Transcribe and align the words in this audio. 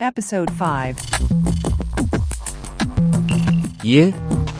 Episode 0.00 0.50
5 0.56 1.00
ይህ 3.84 4.08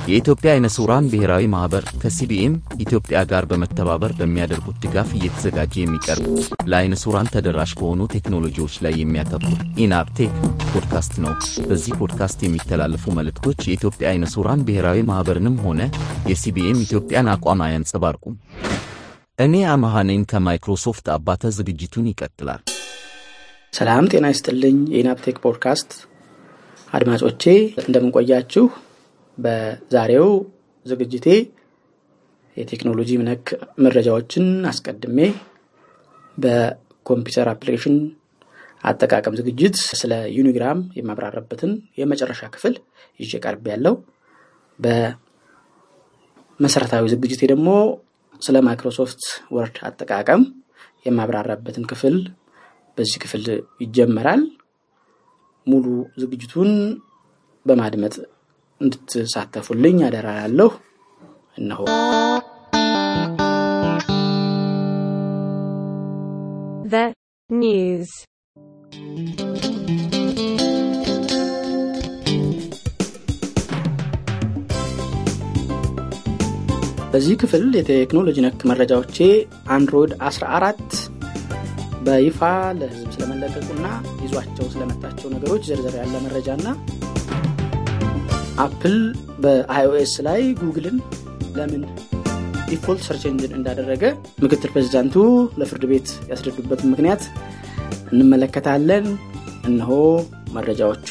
የኢትዮጵያ 0.08 0.49
አይነ 0.53 0.67
ስውራን 0.75 1.08
ብሔራዊ 1.12 1.45
ማኅበር 1.53 1.84
ከሲቢኤም 2.03 2.54
ኢትዮጵያ 2.84 3.21
ጋር 3.30 3.45
በመተባበር 3.51 4.12
በሚያደርጉት 4.19 4.77
ድጋፍ 4.85 5.11
እየተዘጋጀ 5.16 5.74
የሚቀርብ 5.80 6.27
ለአይነ 6.71 6.96
ስውራን 7.03 7.30
ተደራሽ 7.35 7.74
በሆኑ 7.79 8.09
ቴክኖሎጂዎች 8.14 8.77
ላይ 8.87 8.96
የሚያተኩር 8.98 9.54
ኢንአፕቴክ 9.85 10.32
ፖድካስት 10.72 11.14
ነው። 11.24 11.35
በዚህ 11.68 11.93
ፖድካስት 12.00 12.43
የሚተላለፉ 12.45 13.14
መልእክቶች 13.18 13.61
የኢትዮጵያ 13.66 14.09
አይነ 14.12 14.30
ስውራን 14.34 14.64
ብሔራዊ 14.68 15.05
ማኅበርንም 15.11 15.61
ሆነ 15.66 15.80
የሲቢኤም 16.32 16.82
ኢትዮጵያን 16.86 17.30
አቋም 17.34 17.62
አያንጸባርቁም። 17.66 18.36
እኔ 19.39 19.55
አመሃኔን 19.73 20.27
ከማይክሮሶፍት 20.30 21.09
አባተ 21.14 21.52
ዝግጅቱን 21.57 22.11
ይቀጥላል። 22.12 22.62
ሰላም 23.79 24.04
ጤና 24.12 24.26
ይስጥልኝ። 24.32 24.76
የኢናፕቴክ 24.92 25.36
ፖድካስት 25.42 25.90
አድማጮቼ 26.88 27.42
እንደምን 27.83 28.23
ቆያችሁ። 28.23 28.65
በዛሬው 29.38 30.28
ዝግጅቴ 30.86 31.27
የቴክኖሎጂ 32.56 33.10
ነክ 33.28 33.46
መረጃዎችን 33.84 34.46
አስቀድሜ 34.70 35.19
በኮምፒውተር 36.38 37.50
application 37.52 37.97
አጠቃቀም 38.84 39.36
ዝግጅት 39.41 39.77
ስለ 40.00 40.12
ዩኒግራም 40.38 40.80
የማብራራበትን 40.98 41.72
የመጨረሻ 42.00 42.50
ክፍል 42.55 42.74
ይዤ 43.20 43.33
ቀርቤያለሁ 43.45 43.95
በመሰረታዊ 46.58 47.05
ዝግጅቴ 47.14 47.41
ደግሞ 47.52 47.69
ስለ 48.42 48.56
ማይክሮሶፍት 48.66 49.22
ወርድ 49.56 49.78
አጠቃቀም 49.88 50.42
የማብራራበትን 51.06 51.86
ክፍል 51.92 52.16
በዚህ 52.98 53.19
ክፍል 53.23 53.45
ይጀመራል። 53.80 54.43
ሙሉ 55.66 55.87
ዝግጅቱን 56.19 56.70
በማድመጥ 57.66 58.15
እንድትሳተፉልኝ 58.80 59.98
አደራላለሁ። 60.06 60.70
እነሆ 61.59 61.81
news. 67.50 68.09
በዚህ 77.11 77.37
ክፍል 77.41 77.62
የቴክኖሎጂ 77.77 78.39
ነክ 78.44 78.61
መረጃዎቼ 78.70 79.19
አንድሮይድ 79.69 80.12
14 80.25 81.08
በይፋ 82.09 82.41
ለሕዝብ 82.78 83.09
ስለመለቀቁና 83.14 83.87
ይዟቸው 84.23 84.67
ስለመጣቸው 84.75 85.28
ነገሮች 85.34 85.64
ዝርዝር 85.69 85.95
ያለ 86.01 86.15
መረጃና 86.27 86.67
አፕል 88.65 88.97
በአይኦኤስ 89.42 90.15
ላይ 90.27 90.42
ጉግልን 90.61 90.97
ለምን 91.59 91.83
default 92.70 93.03
search 93.06 93.25
engine 93.31 93.56
እንዳደረገ 93.59 94.03
ምክትል 94.42 94.70
ፕሬዚዳንቱ 94.75 95.15
ለፍርድ 95.61 95.84
ቤት 95.92 96.09
ያስረዱበትን 96.33 96.92
ምክንያት 96.92 97.23
እንመለከታለን። 98.12 99.06
እነሆ 99.65 99.93
መረጃዎቹ። 100.53 101.09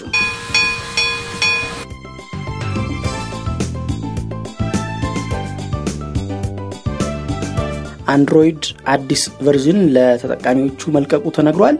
አንድሮይድ 8.08 8.64
አዲስ 8.94 9.24
version 9.46 9.80
ለተጠቃሚዎቹ 9.96 10.92
መልቀቁ 10.96 11.26
ተነግሯል። 11.38 11.78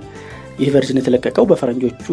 ይህ 0.60 0.70
version 0.76 1.00
የተለቀቀው 1.00 1.46
በፈረንጆቹ 1.50 2.06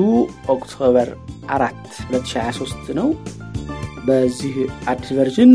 October 0.55 1.09
4 1.55 1.79
2023 2.09 2.91
ነው። 2.99 3.09
በዚህ 4.07 4.55
አዲስ 4.91 5.11
version 5.19 5.53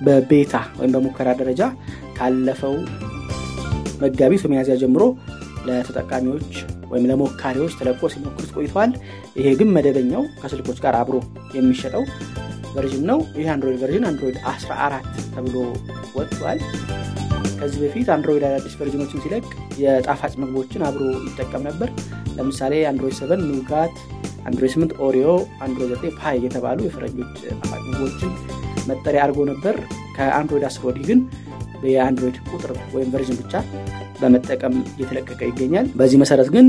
በ 0.00 0.18
beta 0.18 0.54
ወይም 0.78 0.92
በሙከራ 0.94 1.28
ደረጃ 1.40 1.62
ካለፈው 2.18 2.74
መጋቢት 4.02 4.42
በሚያዝያ 4.44 4.76
ጀምሮ 4.82 5.02
ለተጠቃሚዎች 5.68 6.50
ወይም 6.90 7.06
ለሞካሪዎች 7.10 7.72
ተለቆ 7.78 8.08
ሲሞክሩት 8.12 8.50
ቆይተዋል። 8.56 8.90
ይሄ 9.38 9.46
ግን 9.60 9.72
መደበኛው 9.76 10.24
ከስልኮች 10.40 10.78
ጋር 10.84 10.96
አብሮ 11.00 11.16
የሚሸጠው 11.56 12.04
version 12.74 13.04
ነው። 13.10 13.18
ይህ 13.38 13.48
አንድሮይድ 13.54 13.78
version 13.82 14.06
አንድሮይድ 14.10 14.36
14 14.50 15.06
ተብሎ 15.34 15.56
ወጥቷል። 16.16 16.60
ከዚህ 17.64 17.80
በፊት 17.82 18.08
አንድሮይድ 18.14 18.42
አዳዲስ 18.46 18.72
version 18.78 19.01
ኦችን 19.01 19.20
ሲለቅ 19.22 19.44
የጣፋጭ 19.82 20.32
ምግቦችን 20.40 20.82
አብሮ 20.88 21.04
ይጠቀም 21.26 21.62
ነበር። 21.68 21.88
ለምሳሌ 22.36 22.72
አንድሮይድ 22.90 23.14
7 23.18 23.44
ኑጋት፣ 23.44 23.94
አንድሮይድ 24.48 24.72
8 24.74 24.92
ኦሪዮ፣ 25.06 25.28
አንድሮይድ 25.64 25.92
9 25.94 26.12
ፓይ 26.18 26.36
የተባሉ 26.44 26.78
የፈረንጆች 26.84 27.32
ጣፋጭ 27.54 27.80
ምግቦችን 27.86 28.32
መጠሪያ 28.90 29.22
አድርጎ 29.24 29.46
ነበር። 29.52 29.76
ከአንድሮይድ 30.16 30.66
10 30.68 30.84
ወዲህ 30.88 31.06
ግን 31.10 31.20
የአንድሮይድ 31.86 32.36
ቁጥር 32.50 32.72
ወይም 32.94 33.08
version 33.14 33.38
ብቻ 33.40 33.54
በመጠቀም 34.20 34.76
እየተለቀቀ 34.92 35.40
ይገኛል። 35.48 35.88
በዚህ 36.00 36.20
መሰረት 36.22 36.50
ግን 36.54 36.68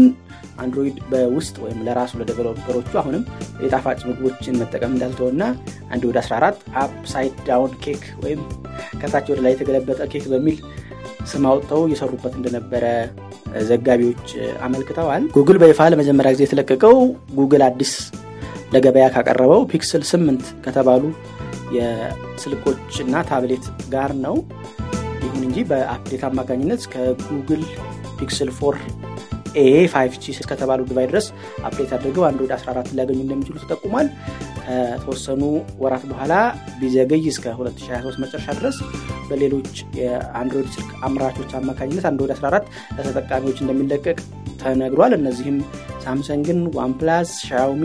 አንድሮይድ 0.60 0.98
በውስጥ 1.12 1.56
ወይም 1.64 1.80
ለራሱ 1.88 2.14
ለ 2.20 2.29
developer 2.29 2.72
ኦቹ 2.72 2.92
አሁንም 3.02 3.24
የጣፋጭ 3.64 4.00
ምግቦችን 4.10 4.60
መጠቀም 4.62 4.94
እንዳልተወና 4.96 5.44
አንድሮይድ 5.92 6.20
14 6.24 6.64
upside 6.84 7.36
down 7.48 7.74
cake 7.86 8.04
ወይም 8.24 8.42
ከታች 9.02 9.28
ወደ 9.34 9.40
ላይ 9.46 9.54
የተገለበጠ 9.56 10.02
ኬክ 10.14 10.26
በሚል 10.34 10.58
ስም 11.26 11.46
አውጥተው 11.50 11.82
እየሰሩበት 11.88 12.34
እንደነበረ 12.40 12.86
ዘጋቢዎች 13.70 14.28
አመልክተዋል። 14.66 15.24
ጉግል 15.38 15.58
በይፋ 15.64 15.88
ለመጀመሪያ 15.94 16.32
ጊዜ 16.36 16.44
የተለቀቀው 16.46 16.96
ጉግል 17.40 17.64
አዲስ 17.68 17.94
ለገበያ 18.74 19.06
ካቀረበው 19.16 19.62
ፒክስል 19.72 20.04
8 20.10 20.52
ከተባሉ 20.66 21.04
የስልኮች 21.78 22.94
እና 23.04 23.24
ታብሌት 23.30 23.66
ጋር 23.94 24.12
ነው። 24.26 24.36
ይሁን 25.26 25.42
እንጂ 25.48 25.58
በ 25.70 25.83
update 25.83 26.24
አማካኝነት 26.30 26.82
ከጉግል 26.94 27.64
ፒክስል 28.20 28.50
four 28.58 28.76
a 29.58 29.66
5 29.94 30.20
G 30.26 30.46
ከተባሉ 30.50 30.82
device 30.90 31.06
ድረስ 31.12 31.28
update 31.68 31.92
አድርገው 31.98 32.24
አንድሮይድ 32.30 32.54
14 32.58 32.94
ሊያገኙ 32.98 33.20
እንደሚችሉ 33.26 33.56
ተጠቁሟል። 33.64 34.08
ከተወሰኑ 34.66 35.42
ወራት 35.84 36.04
በኋላ 36.12 36.34
ቢዘገይ 36.80 37.24
እስከ 37.32 37.46
2023 37.56 38.22
መጨረሻ 38.24 38.48
ድረስ 38.60 38.78
በሌሎች 39.30 39.72
የአንድሮይድ 40.00 40.70
ስልክ 40.76 40.92
አምራቾች 41.08 41.52
አማካኝነት 41.60 42.06
አንድሮይድ 42.10 42.34
14 42.38 42.68
ለተጠቃሚዎች 42.98 43.60
እንደሚለቀቅ 43.64 44.18
ተነግሯል። 44.62 45.14
እነዚህም 45.20 45.58
ሳምሰንግን፣ 46.06 46.60
ዋንፕላስ፣ 46.78 47.32
ሻውሚ፣ 47.48 47.84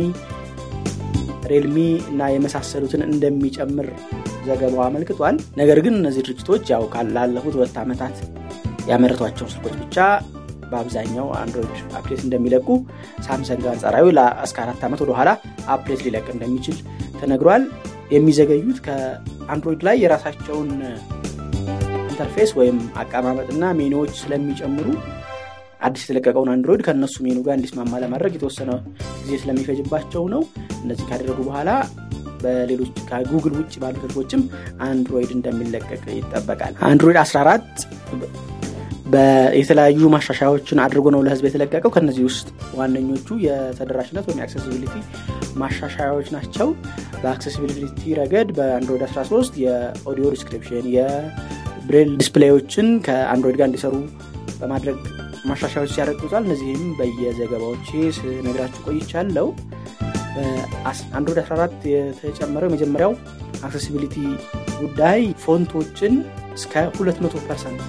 ሬልሚ 1.50 1.78
እና 2.10 2.22
የመሳሰሉትን 2.32 3.02
እንደሚጨምር 3.08 3.88
ዘገባው 4.46 4.82
አመልክቷል። 4.84 5.36
ነገር 5.56 5.78
ግን 5.86 5.94
እነዚህ 6.00 6.24
ድርጅቶች 6.26 6.64
ያው 6.74 6.84
ላለፉት 7.16 7.56
ሁለት 7.58 7.76
ዓመታት 7.82 8.16
ያመረቷቸውን 8.90 9.50
ስልኮች 9.52 9.74
ብቻ 9.82 9.96
በአብዛኛው 10.70 11.28
አንድሮይድ 11.40 11.70
update 11.98 12.20
እንደሚለቁ 12.26 12.68
ሳምሰንግ 13.26 13.64
አንጻራዊ 13.72 14.06
እስከ 14.44 14.58
አራት 14.64 14.82
ዓመት 14.88 15.02
ወደኋላ 15.04 15.30
update 15.74 16.02
ሊለቅ 16.06 16.26
እንደሚችል 16.34 16.76
ተነግሯል። 17.20 17.64
የሚዘገዩት 18.10 18.78
ከአንድሮይድ 18.86 19.82
ላይ 19.88 19.96
የራሳቸውን 20.02 20.70
interface 22.10 22.50
ወይም 22.58 22.78
አቀማመጥና 23.02 23.64
ሜኑዎች 23.78 24.12
ስለሚጨምሩ 24.20 24.86
አዲስ 25.80 26.02
የተለቀቀውን 26.04 26.50
አንድሮይድ 26.54 26.82
ከእነሱ 26.86 27.16
ሜኑ 27.26 27.38
ጋር 27.46 27.54
እንዲስማማ 27.56 28.00
ለማድረግ 28.02 28.32
የተወሰነ 28.36 28.70
ጊዜ 29.20 29.38
ስለሚፈጅባቸው 29.42 30.24
ነው። 30.34 30.42
እነዚህ 30.82 31.04
ካደረጉ 31.10 31.38
በኋላ 31.48 31.70
በሌሎች 32.42 32.92
ከጉግል 33.08 33.54
ውጭ 33.60 33.74
ባሉ 33.82 33.96
ስልኮችም 34.04 34.42
አንድሮይድ 34.82 35.32
እንደሚለቀቅ 35.36 36.02
ይጠበቃል። 36.18 36.74
አንድሮይድ 36.90 37.18
14 37.24 37.86
የተለያዩ 39.60 40.02
ማሻሻያዎችን 40.14 40.80
አድርጎ 40.84 41.06
ነው 41.14 41.20
ለህዝብ 41.26 41.44
የተለቀቀው። 41.48 41.90
ከነዚህ 41.94 42.24
ውስጥ 42.28 42.48
ዋነኞቹ 42.78 43.28
የተደራሽነት 43.46 44.24
ወይም 44.28 44.40
የ 44.40 44.47
accessibility 44.47 44.94
ማሻሻያዎች 45.56 46.28
ናቸው። 46.36 46.68
በ 47.22 47.33
accessibility 47.33 48.02
ረገድ 48.18 48.48
በአንድሮይድ 48.58 49.02
13 49.08 49.58
የ 49.64 49.82
audio 49.82 50.26
description፣ 50.34 50.86
የ 50.96 51.22
Braille 51.22 52.12
display 52.20 52.57
ኦችን 52.57 52.88
ከአንድሮይድ 53.06 53.58
ጋር 53.60 53.68
እንዲሰሩ 53.70 53.94
በማድረግ 54.60 54.98
ማሻሻያዎች 55.46 55.92
ሲያደርጉታል። 55.94 56.44
እነዚህም 56.46 56.84
በየዘገባዎች 56.98 57.86
ስነግራችሁ 58.18 58.82
ቆይቻለሁ። 58.88 59.48
በአንድሮይድ 60.34 61.40
14 61.44 61.88
የተጨመረው 61.92 62.70
የመጀመሪያው 62.70 63.14
accessibility 63.64 64.16
ጉዳይ 64.80 65.22
ፎንቶችን 65.44 66.14
እስከ 66.54 66.74
200 66.98 67.42
percent 67.48 67.82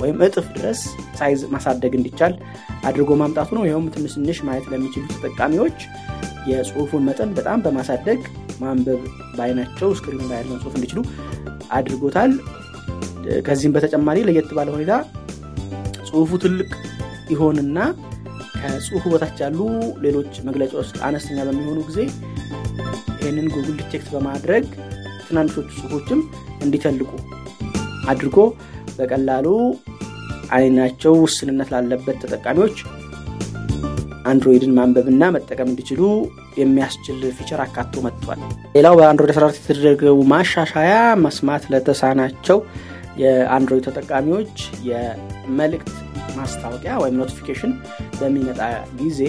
ወይም 0.00 0.18
እጥፍ 0.26 0.46
ድረስ 0.56 0.80
size 1.18 1.40
ማሳደግ 1.52 1.92
እንዲቻል 1.98 2.34
አድርጎ 2.88 3.10
ማምጣቱ 3.20 3.50
ነው። 3.58 3.64
ይኸውም 3.66 3.86
ትንሽ 3.94 4.38
ማየት 4.48 4.66
ለሚችሉ 4.72 5.04
ተጠቃሚዎች 5.14 5.78
የጽሁፉን 6.50 7.04
መጠን 7.08 7.30
በጣም 7.38 7.62
በማሳደግ 7.64 8.20
ማንበብ 8.60 9.00
በአይናቸው 9.36 9.88
ስክሪኑ 9.98 10.20
ላይ 10.30 10.38
ያለውን 10.40 10.60
ጽሁፍ 10.62 10.74
እንዲችሉ 10.78 11.00
አድርጎታል። 11.78 12.32
ከዚህም 13.46 13.72
በተጨማሪ 13.76 14.18
ለየት 14.26 14.50
ባለ 14.56 14.68
ሁኔታ 14.74 14.92
ጽሁፉ 16.08 16.30
ትልቅ 16.42 16.70
ይሆንና 17.32 17.78
ከጽሁፉ 18.58 19.04
በታች 19.12 19.38
ያሉ 19.44 19.58
ሌሎች 20.04 20.34
መግለጫዎች 20.48 20.90
አነስተኛ 21.06 21.38
በሚሆኑ 21.48 21.78
ጊዜ 21.88 21.98
ይህንን 23.20 23.48
ጉግል 23.54 23.76
detect 23.80 24.08
በማድረግ 24.14 24.64
ትናንሾቹ 25.26 25.68
ጽሁፎችም 25.78 26.20
እንዲተልቁ 26.64 27.10
አድርጎ 28.12 28.38
በቀላሉ 28.98 29.46
አይናቸው 30.56 31.14
ውስንነት 31.22 31.68
ላለበት 31.74 32.18
ተጠቃሚዎች 32.24 32.76
አንድሮይድን 34.30 34.72
ማንበብና 34.76 35.24
መጠቀም 35.34 35.68
እንዲችሉ 35.72 36.02
የሚያስችል 36.60 37.18
feature 37.38 37.60
አካቶ 37.64 38.02
መጥቷል። 38.06 38.40
ሌላው 38.76 38.94
በአንድሮይድ 38.98 39.32
14 39.34 39.60
የተደረገው 39.62 40.16
ማሻሻያ 40.32 40.94
መስማት 41.24 41.64
ለተሳናቸው 41.72 42.58
የአንድሮይድ 43.22 43.84
ተጠቃሚዎች 43.88 44.56
የመልእክት 44.88 45.92
ማስታወቂያ 46.38 46.94
ወይም 47.02 47.18
notification 47.20 47.72
በሚመጣ 48.18 48.60
ጊዜ 49.00 49.20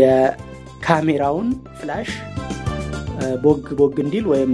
የካሜራውን 0.00 1.48
flash 1.78 2.10
ቦግ 3.44 3.64
ቦግ 3.78 3.94
እንዲል 4.02 4.26
ወይም 4.32 4.50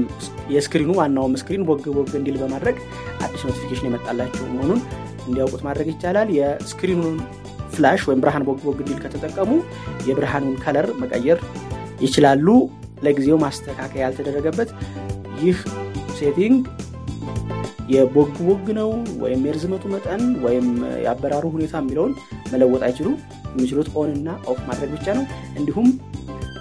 የስክሪኑ 0.54 0.90
ዋናውም 0.98 1.34
screen 1.40 1.64
ቦግ 1.69 1.84
ቦግ 1.96 2.10
እንዲል 2.20 2.36
በማድረግ 2.42 2.76
አዲስ 3.25 3.43
notification 3.46 3.88
የመጣላቸው 3.88 4.44
መሆኑን 4.52 4.81
እንዲያውቁት 5.26 5.62
ማድረግ 5.66 5.88
ይቻላል። 5.93 6.31
የስክሪኑን 6.38 7.16
flash 7.75 8.00
ወይም 8.08 8.22
ብርሃን 8.22 8.44
ቦግ 8.49 8.61
ከተጠቀሙ 9.05 9.50
የብርሃኑን 10.08 10.56
color 10.64 10.88
መቀየር 11.02 11.38
ይችላሉ። 12.00 12.46
ለጊዜው 13.05 13.38
ማስተካከያ 13.43 14.02
ያልተደረገበት 14.05 14.70
ይህ 15.43 15.56
setting 16.19 16.60
የቦግ 17.94 18.34
ቦግ 18.46 18.66
ነው 18.78 18.90
ወይም 19.22 19.40
የርዝመቱ 19.46 19.84
መጠን 19.94 20.22
ወይም 20.44 20.67
የአበራሩ 21.05 21.44
ሁኔታ 21.55 21.75
የሚለውን 21.82 22.12
መለወጥ 22.52 22.82
አይችሉም። 22.87 23.17
የሚችሉት 23.50 23.88
on 23.98 24.10
እና 24.14 24.28
off 24.52 24.60
ማድረግ 24.69 24.90
ብቻ 24.96 25.06
ነው። 25.19 25.25
እንዲሁም 25.58 25.88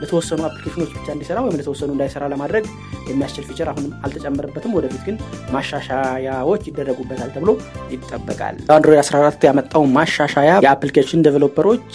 ለተወሰኑ 0.03 0.41
አፕሊኬሽኖች 0.47 0.91
ብቻ 0.95 1.07
እንዲሰራ 1.13 1.37
ወይም 1.43 1.57
ለተወሰኑ 1.59 1.89
እንዳይሰራ 1.93 2.23
ለማድረግ 2.33 2.65
የሚያስችል 3.09 3.45
feature 3.49 3.69
አሁንም 3.71 3.91
አልተጨመረበትም። 4.05 4.75
ወደፊት 4.77 5.01
ግን 5.07 5.15
ማሻሻያዎች 5.55 6.63
ይደረጉበታል 6.69 7.31
ተብሎ 7.35 7.51
ይጠበቃል። 7.93 8.57
አንድሮይድ 8.75 9.01
14 9.03 9.47
ያመጣው 9.49 9.85
ማሻሻያ 9.97 10.51
የአፕሊኬሽን 10.65 11.25
ዴቨሎፐሮች 11.27 11.89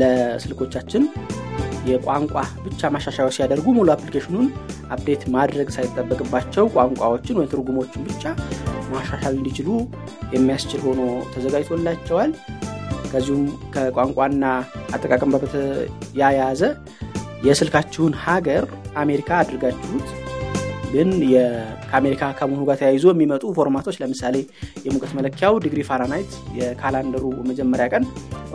ለስልኮቻችን 0.00 1.02
የቋንቋ 1.90 2.34
ብቻ 2.64 2.90
ማሻሻያ 2.94 3.26
ሲያደርጉ 3.34 3.66
ሙሉ 3.76 3.88
አፕሊኬሽኑን 3.94 4.46
update 4.94 5.22
ማድረግ 5.34 5.68
ሳይጠበቅባቸው 5.76 6.64
ቋንቋዎችን 6.74 7.38
ወይም 7.38 7.50
ትርጉሞችን 7.52 8.06
ብቻ 8.08 8.24
ማሻሻል 8.92 9.34
እንዲችሉ 9.38 9.68
የሚያስችል 10.34 10.80
ሆኖ 10.86 11.00
ተዘጋጅቶላቸዋል። 11.34 12.32
ከዚሁም 13.10 13.42
ከቋንቋና 13.74 14.44
አጠቃቀም 14.94 15.32
በተያያዘ 15.34 16.62
የስልካችሁን 17.46 18.14
ሀገር 18.24 18.64
አሜሪካ 19.02 19.28
አድርጋችሁት 19.40 20.08
ግን 20.92 21.08
ከአሜሪካ 21.88 22.22
ከመሆኑ 22.38 22.62
ጋር 22.68 22.76
ተያይዞ 22.80 23.06
የሚመጡ 23.12 23.44
ፎርማቶች 23.56 23.96
ለምሳሌ 24.02 24.36
የሙቀት 24.84 25.12
መለኪያው 25.18 25.54
ዲግሪ 25.64 25.80
ፋራናይት 25.88 26.30
የካላንደሩ 26.58 27.24
መጀመሪያ 27.50 27.86
ቀን 27.92 28.04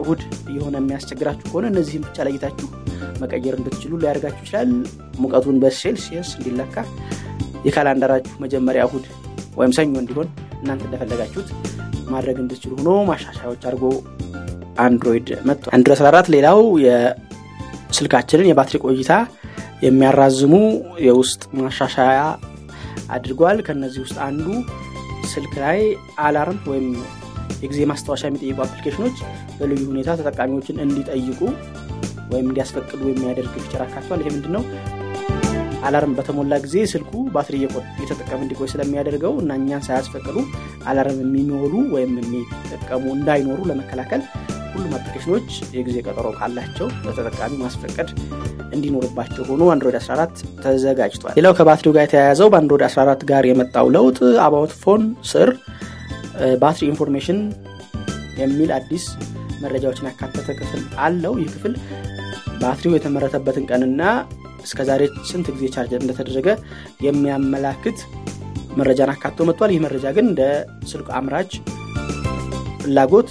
እሁድ 0.01 0.21
እየሆነ 0.51 0.75
የሚያስቸግራችሁ 0.81 1.45
ከሆነ 1.49 1.65
እነዚህም 1.71 2.05
ብቻ 2.07 2.25
ለይታችሁ 2.27 2.67
መቀየር 3.21 3.55
እንድትችሉ 3.59 3.99
ሊያደርጋችሁ 4.01 4.43
ይችላል። 4.45 4.69
ሙቀቱን 5.21 5.57
በሴልሲየስ 5.63 6.31
እንዲለካ 6.37 6.75
የካላንደራችሁ 7.67 8.35
መጀመሪያ 8.45 8.83
እሁድ 8.89 9.05
ወይም 9.57 9.73
ሰኞ 9.77 9.93
እንዲሆን 10.03 10.29
እናንተ 10.61 10.83
እንደፈለጋችሁት 10.87 11.49
ማድረግ 12.11 12.37
እንድትችሉ 12.43 12.71
ሆኖ 12.79 12.91
ማሻሻያዎች 13.09 13.61
አድርጎ 13.67 13.85
አንድሮይድ 14.83 15.29
መጥቷል። 15.49 15.73
አንድሮይድ 15.77 15.99
14 16.01 16.31
ሌላው 16.35 16.59
የስልካችንን 17.91 18.49
የባትሪ 18.49 18.77
ቆይታ 18.85 19.13
የሚያራዝሙ 19.85 20.53
የውስጥ 21.05 21.41
ማሻሻያ 21.57 22.19
አድርጓል። 23.15 23.57
ከነዚህ 23.67 24.01
ውስጥ 24.05 24.17
አንዱ 24.27 24.45
ስልክ 25.31 25.53
ላይ 25.63 25.79
alarm 26.25 26.59
ወይም 26.71 26.87
የጊዜ 27.63 27.81
ማስታወሻ 27.91 28.23
የሚጠይቁ 28.29 28.57
አፕሊኬሽኖች 28.65 29.17
በልዩ 29.57 29.81
ሁኔታ 29.91 30.09
ተጠቃሚዎችን 30.19 30.81
እንዲጠይቁ 30.85 31.39
ወይም 32.31 32.47
እንዲያስፈቅዱ 32.49 33.01
የሚያደርግ 33.09 33.53
feature 33.57 33.81
አካቷል። 33.85 34.21
ይሄ 34.23 34.29
ምንድነው? 34.35 34.63
alarm 35.83 36.15
በተሞላ 36.17 36.53
ጊዜ 36.63 36.77
ስልኩ 36.91 37.11
ባትሪ 37.33 37.55
እየተጠቀመ 37.59 38.39
እንዲቆይ 38.45 38.69
ስለሚያደርገው 38.73 39.33
እና 39.41 39.51
እኛን 39.59 39.85
ሳያስፈቅዱ 39.87 40.37
alarm 40.85 41.19
የሚሞሉ 41.23 41.73
ወይም 41.95 42.11
የሚጠቀሙ 42.19 43.03
እንዳይኖሩ 43.15 43.59
ለመከላከል 43.69 44.21
ሁሉም 44.81 44.93
አፕሊኬሽኖች 44.97 45.47
የጊዜ 45.75 45.97
ቀጠሮ 46.05 46.27
ካላቸው 46.37 46.87
ለተጠቃሚ 47.05 47.53
ማስፈቀድ 47.61 48.09
እንዲኖርባቸው 48.75 49.43
ሆኖ 49.49 49.63
አንድሮይድ 49.73 49.97
14 49.99 50.39
ተዘጋጅቷል። 50.63 51.33
ሌላው 51.39 51.53
ከባትሪው 51.57 51.93
ጋር 51.95 52.03
የተያያዘው 52.05 52.47
በአንድሮይድ 52.53 52.83
14 52.87 53.25
ጋር 53.31 53.45
የመጣው 53.49 53.87
ለውጥ 53.95 54.19
about 54.45 54.73
phone 54.81 55.01
ስር 55.31 55.49
battery 56.61 56.83
information 56.91 57.39
የሚል 58.41 58.71
አዲስ 58.77 59.05
መረጃዎችን 59.63 60.09
ያካተተ 60.09 60.49
ክፍል 60.59 60.81
አለው። 61.05 61.35
ይህ 61.41 61.51
ክፍል 61.55 61.75
ባትሪው 62.61 62.95
የተመረተበትን 62.97 63.67
ቀንና 63.71 64.01
እስከ 64.65 64.81
ዛሬ 64.89 65.01
ስንት 65.29 65.47
ጊዜ 65.55 65.69
ቻርጀር 65.75 66.01
እንደተደረገ 66.03 66.49
የሚያመላክት 67.07 67.99
መረጃን 68.79 69.13
አካቶ 69.13 69.45
መጥቷል። 69.49 69.71
ይህ 69.73 69.83
መረጃ 69.85 70.07
ግን 70.17 70.27
እንደ 70.31 70.41
ስልክ 70.91 71.07
አምራች 71.19 71.53
ፍላጎት 72.83 73.29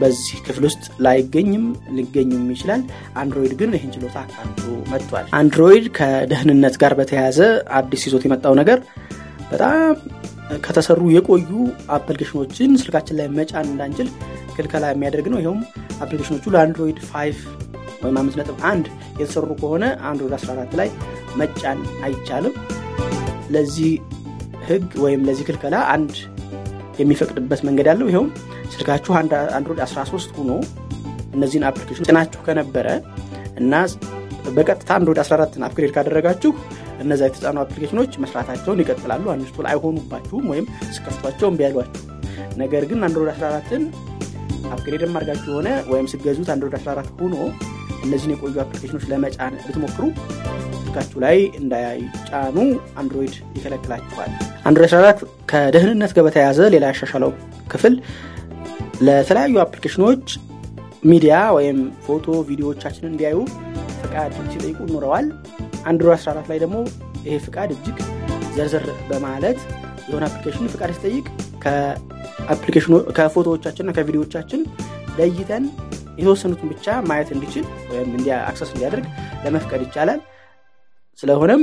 በዚህ 0.00 0.38
ክፍል 0.46 0.64
ውስጥ 0.68 0.84
ላይገኝም 1.04 1.64
ሊገኝም 1.96 2.44
ይችላል። 2.54 2.82
አንድሮይድ 3.20 3.52
ግን 3.60 3.70
ይህን 3.76 3.92
ችሎታ 3.94 4.16
አካቶ 4.24 4.60
መጥቷል። 4.92 5.26
አንድሮይድ 5.38 5.86
ከደህንነት 5.98 6.76
ጋር 6.82 6.94
በተያያዘ 6.98 7.38
አዲስ 7.78 8.04
ይዞት 8.08 8.26
የመጣው 8.26 8.54
ነገር 8.60 8.78
በጣም 9.52 9.80
ከተሰሩ 10.64 11.02
የቆዩ 11.14 11.50
አፕሊኬሽኖችን 11.96 12.70
ስልካችን 12.80 13.18
ላይ 13.20 13.28
መጫን 13.38 13.68
እንዳንችል 13.72 14.08
ክልከላ 14.56 14.86
የሚያደርግ 14.92 15.26
ነው። 15.32 15.40
ይኸውም 15.42 15.60
አፕሊኬሽኖቹ 16.00 16.44
ለአንድሮይድ 16.54 16.98
5 17.14 17.44
ወይም 18.02 18.16
5.1 18.20 18.88
የተሰሩ 19.20 19.50
ከሆነ 19.60 19.84
አንድሮይድ 20.08 20.34
14 20.38 20.78
ላይ 20.80 20.88
መጫን 21.40 21.78
አይቻልም። 22.06 22.54
ለዚህ 23.50 23.90
ህግ 24.68 24.88
ወይም 25.04 25.22
ለዚህ 25.28 25.44
ክልከላ 25.48 25.76
አንድ 25.94 26.12
የሚፈቅድበት 27.00 27.60
መንገድ 27.68 27.86
ያለው 27.90 28.08
ይኸውም 28.10 28.28
ስልካችሁ 28.72 29.12
አንድሮይድ 29.56 29.80
13 29.86 30.38
ሆኖ 30.38 30.52
እነዚህን 31.34 31.64
አፕሊኬሽን 31.68 32.06
ጭናችሁ 32.08 32.40
ከነበረ 32.46 32.86
እና 33.60 33.74
በቀጥታ 34.56 34.90
አንድሮይድ 34.98 35.20
14 35.24 35.58
upgrade 35.66 35.92
ካደረጋችሁ 35.96 36.52
እነዛ 37.02 37.20
የተጫኑ 37.28 37.58
አፕሊኬሽኖች 37.62 38.12
መስራታቸውን 38.22 38.80
ይቀጥላሉ። 38.82 39.24
uninstall 39.34 39.66
አይሆኑባችሁም 39.70 40.44
ወይም 40.52 40.66
ስትከፍቷቸው 40.96 41.48
እምቢ 41.50 41.62
አይሏችሁም። 41.66 42.02
ነገር 42.62 42.82
ግን 42.90 42.98
አንድሮይድ 43.06 43.30
14ን 43.36 43.84
upgrade 44.72 45.02
አድርጋችሁ 45.06 45.50
ሆነ 45.56 45.68
ወይም 45.92 46.06
ስትገዙት 46.12 46.48
አንድሮይድ 46.54 46.74
14 46.80 47.22
ሆኖ 47.22 47.36
እነዚህን 48.04 48.34
የቆዩ 48.34 48.54
አፕሊኬሽኖች 48.64 49.04
ለመጫን 49.10 49.54
ብትሞክሩ 49.64 50.04
ስልካችሁ 50.78 51.18
ላይ 51.24 51.38
እንዳይጫኑ 51.60 52.56
አንድሮይድ 53.00 53.34
ይከለክላችኋል። 53.56 54.30
አንድሮይድ 54.68 54.92
14 54.94 55.22
ከደህንነት 55.52 56.12
ጋር 56.16 56.24
በተያያዘ 56.28 56.60
ሌላ 56.74 56.84
ያሻሻለው 56.92 57.32
ክፍል 57.68 57.94
ለተለያዩ 59.02 59.54
አፕሊኬሽኖች 59.62 60.24
ሚዲያ 61.04 61.36
ወይም 61.56 61.78
ፎቶ 62.04 62.26
ቪዲዮዎቻችንን 62.48 63.12
እንዲያዩ 63.12 63.38
ፍቃድ 64.02 64.32
ሲጠይቁ 64.52 64.78
ኖረዋል። 64.92 65.26
አንድሮይድ 65.88 66.18
14 66.18 66.50
ላይ 66.50 66.58
ደግሞ 66.64 66.76
ይሄ 67.24 67.36
ፍቃድ 67.46 67.70
እጅግ 67.76 67.98
ዘርዘር 68.56 68.84
በማለት 69.10 69.58
የሆነ 70.08 70.24
አፕሊኬሽን 70.28 70.70
ፍቃድ 70.74 70.92
ሲጠይቅ 70.96 71.26
ከፎቶዎቻችንና 73.18 73.90
ከቪዲዮዎቻችን 73.96 74.60
ለይተን 75.18 75.64
የተወሰኑትን 76.18 76.70
ብቻ 76.72 76.86
ማየት 77.08 77.30
እንዲችል 77.36 77.64
ወይም 77.90 78.10
access 78.42 78.70
እንዲያደርግ 78.74 79.06
ለመፍቀድ 79.44 79.82
ይቻላል። 79.86 80.20
ስለሆነም 81.18 81.62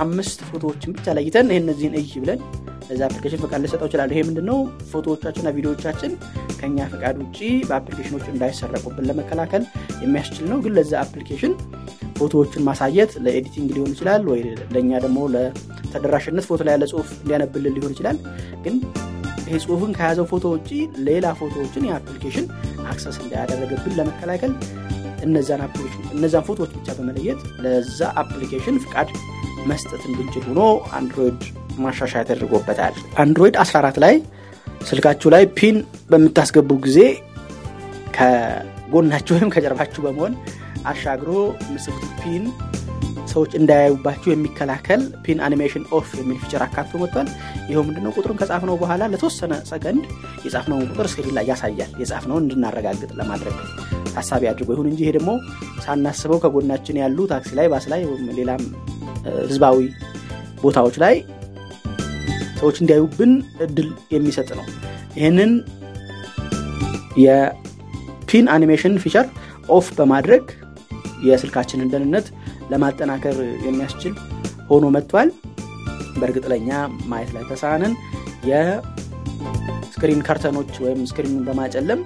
አምስት 0.00 0.38
ፎቶዎችን 0.48 0.94
ብቻ 0.96 1.06
ለይተን 1.18 1.48
ይህ 1.52 1.60
እነዚህን 1.62 1.94
እይ 2.00 2.08
ብለን 2.22 2.40
ለዚ 2.88 3.00
አፕሊኬሽን 3.06 3.40
ፈቃድ 3.44 3.60
ልሰጠው 3.64 3.88
ይችላሉ። 3.88 4.10
ይሄ 4.14 4.22
ምንድነው 4.28 4.58
ፎቶዎቻችንና 4.90 5.50
ቪዲዮዎቻችን 5.56 6.12
ከኛ 6.60 6.86
ፈቃድ 6.92 7.16
ውጭ 7.22 7.38
በአፕሊኬሽኖች 7.68 8.26
እንዳይሰረቁብን 8.32 9.08
ለመከላከል 9.10 9.62
የሚያስችል 10.04 10.46
ነው። 10.52 10.60
ግን 10.64 10.74
ለዛ 10.78 10.92
አፕሊኬሽን 11.04 11.54
ፎቶዎችን 12.18 12.64
ማሳየት 12.68 13.12
ለ 13.24 13.34
editing 13.34 13.68
ሊሆን 13.76 13.92
ይችላል፣ 13.94 14.22
ወይ 14.32 14.42
ለእኛ 14.74 15.00
ደግሞ 15.04 15.18
ለተደራሽነት 15.34 16.46
ፎቶ 16.50 16.60
ላይ 16.66 16.74
ያለ 16.76 16.86
ጽሁፍ 16.92 17.08
እንዲያነብልን 17.16 17.76
ሊሆን 17.78 17.94
ይችላል። 17.94 18.18
ግን 18.64 18.76
ይሄ 19.44 19.56
ጽሁፍን 19.64 19.90
ከያዘው 19.96 20.26
ፎቶ 20.30 20.44
ውጭ 20.54 20.70
ሌላ 21.08 21.26
ፎቶዎችን 21.40 21.86
የአፕሊኬሽን 21.88 22.46
access 22.90 23.16
እንዳያደረገብን 23.22 23.96
ለመከላከል 23.98 24.52
እነዛን 25.26 25.62
ፎቶዎች 26.48 26.72
ብቻ 26.76 26.88
በመለየት 26.96 27.40
ለዛ 27.64 28.08
አፕሊኬሽን 28.22 28.76
ፍቃድ 28.84 29.10
መስጠት 29.64 30.02
እንድንችል 30.08 30.44
ሆኖ 30.48 30.60
አንድሮይድ 30.98 31.40
ማሻሻያ 31.78 32.22
ተደርጎበታል። 32.28 32.94
አንድሮይድ 33.22 33.56
14 33.62 33.98
ላይ 34.04 34.14
ስልካችሁ 34.88 35.28
ላይ 35.34 35.44
PIN 35.58 35.76
በምታስገቡ 36.10 36.70
ጊዜ 36.86 36.98
ከጎናችሁ 38.16 39.32
ወይም 39.36 39.52
ከጀርባችሁ 39.54 40.00
በመሆን 40.06 40.34
አሻግሮ 40.90 41.30
ምጽፉት 41.70 42.10
PIN 42.20 42.44
ሰዎች 43.32 43.52
እንዳያዩባችሁ 43.58 44.28
የሚከላከል 44.32 45.02
PIN 45.24 45.38
animation 45.46 45.84
off 45.96 46.08
የሚል 46.18 46.36
feature 46.42 46.62
አካቶ 46.66 46.92
መጥቷል። 47.02 47.28
ይኸው 47.68 47.84
ምንድነው 47.86 48.12
ቁጥሩን 48.16 48.38
ከጻፍነው 48.40 48.76
በኋላ 48.82 49.02
ለተወሰነ 49.12 49.54
ሰከንድ 49.70 50.04
የጻፍነውን 50.44 50.84
ቁጥር 50.90 51.06
screen 51.12 51.34
ላይ 51.38 51.46
ያሳያል። 51.50 51.92
የጻፍነውን 52.02 52.44
እንድናረጋግጥ 52.46 53.10
ለማድረግ 53.20 53.56
ታሳቢ 54.14 54.42
አድርጎ 54.50 54.68
ይሁን 54.74 54.88
እንጂ 54.90 55.00
ይሄ 55.04 55.12
ደግሞ 55.16 55.30
ሳናስበው 55.84 56.40
ከጎናችን 56.44 57.00
ያሉ 57.02 57.18
ታክሲ 57.32 57.52
ላይ፣ 57.58 57.68
ባስ 57.72 57.86
ላይ 57.92 58.02
ወይም 58.10 58.28
ሌላም 58.38 58.62
ህዝባዊ 59.42 59.78
ቦታዎች 60.62 60.96
ላይ 61.04 61.14
ሰዎች 62.58 62.76
እንዲያዩብን 62.82 63.32
እድል 63.64 63.88
የሚሰጥ 64.14 64.48
ነው። 64.58 64.66
ይህንን 65.16 65.50
የ 67.24 67.73
PIN 67.73 68.46
animation 68.54 68.94
feature 69.02 69.26
off 69.68 69.86
በማድረግ 69.98 70.44
የስልካችንን 71.26 71.90
ደህንነት 71.92 72.26
ለማጠናከር 72.72 73.36
የሚያስችል 73.66 74.14
ሆኖ 74.70 74.84
መጥቷል። 74.96 75.28
በእርግጥ 76.18 76.44
ለኛ 76.52 76.70
ማየት 77.10 77.30
ላይ 77.36 77.44
ተሳንን 77.50 77.92
የ 78.50 78.93
screen 78.93 80.20
curtainኦች 80.26 80.72
ወይም 80.84 81.00
screenኡን 81.10 81.44
በማጨለም 81.48 82.00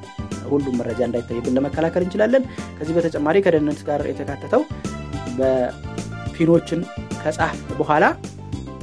ሁሉም 0.50 0.76
መረጃ 0.80 1.00
እንዳይታይብን 1.06 1.56
ለመከላከል 1.56 2.02
እንችላለን። 2.04 2.42
ከዚህ 2.78 2.94
በተጨማሪ 2.98 3.36
ከደህንነት 3.46 3.80
ጋር 3.88 4.02
የተካተተው 4.10 4.62
በፒኖችን 5.38 6.80
ከጻፍ 7.28 7.56
በኋላ 7.78 8.04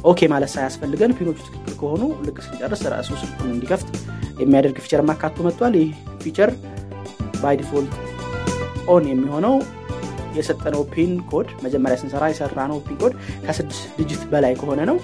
OK 0.10 0.28
ማለት 0.32 0.50
ሳያስፈልገን 0.54 1.14
ፒኖቹ 1.18 1.38
ትክክል 1.46 1.74
ከሆኑ 1.80 2.04
ልክ 2.26 2.38
ስንጨርስ 2.46 2.82
ራሱ 2.94 3.10
ስልኩን 3.22 3.50
እንዲከፍት 3.54 3.88
የሚያደርግ 4.42 4.78
feature 4.84 5.02
አካቶ 5.10 5.46
መጥቷል። 5.48 5.76
ይህ 5.80 5.90
feature 6.24 6.50
by 7.42 7.56
default 7.62 7.94
on 8.94 9.06
የሚሆነው 9.12 9.56
የሰጠነው 10.38 10.82
PIN 10.94 11.12
code 11.30 11.50
መጀመሪያ 11.66 11.98
ስንሰራ 12.02 12.24
የሰራነው 12.32 12.80
PIN 12.86 12.98
code 13.02 13.14
ከስድስት 13.46 13.84
digit 14.00 14.24
በላይ 14.32 14.54
ከሆነ 14.62 14.82
ነው። 14.90 14.98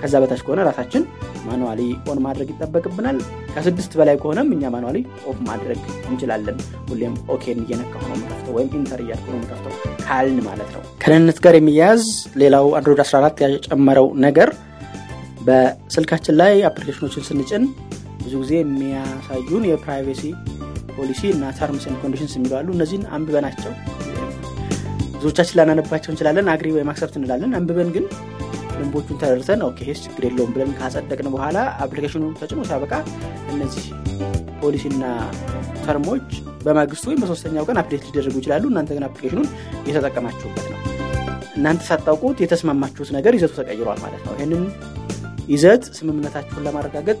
ከዛ 0.00 0.14
በታች 0.22 0.42
ከሆነ 0.46 0.60
ራሳችን 0.68 1.02
manually 1.48 1.80
on 2.10 2.18
ማድረግ 2.24 2.48
ይጠበቅብናል። 2.52 3.18
ከስድስት 3.52 3.92
በላይ 3.98 4.16
ከሆነም 4.22 4.48
እኛ 4.54 4.70
manually 4.74 4.98
off 5.30 5.38
ማድረግ 5.48 5.80
እንችላለን። 6.08 6.56
ሁሌም 6.88 7.14
OK 7.34 7.47
ን 7.47 7.60
እየነካሁ 7.64 8.02
ነው 8.04 8.16
የምከፍተው 8.16 8.54
ወይም 8.58 8.70
enter 8.78 9.02
እያልኩ 9.04 9.26
ነው 9.32 9.38
የምከፍተው 9.38 9.74
ካልን 10.04 10.38
ማለት 10.48 10.70
ነው። 10.76 10.82
ከደህንነት 11.02 11.40
ጋር 11.44 11.56
የሚያያዝ 11.58 12.04
ሌላው 12.42 12.66
አንድሮይድ 12.78 13.02
14 13.04 13.44
የጨመረው 13.46 14.08
ነገር 14.26 14.50
በስልካችን 15.48 16.36
ላይ 16.40 16.54
አፕሊኬሽኖችን 16.68 17.26
ስንጭን 17.28 17.64
ብዙ 18.22 18.34
ጊዜ 18.42 18.54
የሚያሳዩን 18.58 19.64
የ 19.68 19.80
privacy 19.80 20.22
policy 20.96 21.22
እና 21.34 21.44
terms 21.58 21.84
conditions 22.02 22.32
የሚሉ 22.36 22.52
አሉ። 22.58 22.68
እነዚህን 22.76 23.04
አንብበናቸው 23.14 23.72
ብዙዎቻችን 25.14 25.56
ላናነባቸው 25.58 26.10
እንችላለን። 26.12 26.48
agree 26.52 26.68
ወይም 26.74 26.90
accept 26.92 27.14
እንላለን። 27.18 27.52
አንብበን 27.58 27.88
ግን 27.94 28.04
ደንቦቹን 28.78 29.18
ተረድተን 29.20 29.60
OK 29.66 29.78
ይሄስ 29.84 30.00
ችግር 30.06 30.24
የለውም 30.26 30.52
ብለን 30.54 30.70
ካጸደቅን 30.78 31.28
በኋላ 31.34 31.56
አፕሊኬሽኑ 31.84 32.24
ተጭኖ 32.40 32.60
ሲያበቃ 32.68 32.92
እነዚህ 33.52 33.86
ፖሊሲና 34.62 35.04
ተርሞች 35.84 36.28
በማግስቱ 36.64 37.04
ወይም 37.10 37.20
በሶስተኛው 37.22 37.66
ቀን 37.68 37.80
update 37.82 38.04
ሊደረጉ 38.06 38.36
ይችላሉ። 38.40 38.64
እናንተ 38.70 38.90
ግን 38.96 39.06
አፕሊኬሽኑን 39.08 39.48
እየተጠቀማችሁበት 39.82 40.66
ነው። 40.72 40.80
እናንተ 41.58 41.82
ሳታውቁት 41.88 42.38
የተስማማችሁት 42.42 43.10
ነገር 43.16 43.34
ይዘቱ 43.38 43.52
ተቀይሯል 43.60 44.00
ማለት 44.04 44.22
ነው። 44.26 44.34
ይህንን 44.36 44.64
ይዘት 45.48 45.84
ስምምነታችሁን 45.98 46.64
ለማረጋገጥ 46.66 47.20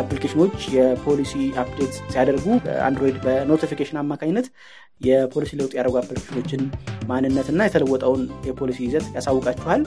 አፕሊኬሽኖች 0.00 0.56
የፖሊሲ 0.74 1.32
update 1.62 1.94
ሲያደርጉ 2.12 2.46
አንድሮይድ 2.86 3.16
በ 3.24 3.35
notification 3.35 4.00
አማካኝነት 4.02 4.46
የፖሊሲ 5.00 5.52
ለውጥ 5.60 5.72
ያደረጉ 5.78 5.96
አፕሊኬሽኖችን 6.02 6.62
ማንነትና 7.08 7.62
የተለወጠውን 7.66 8.22
የፖሊሲ 8.48 8.78
ይዘት 8.86 9.06
ያሳውቃችኋል። 9.16 9.82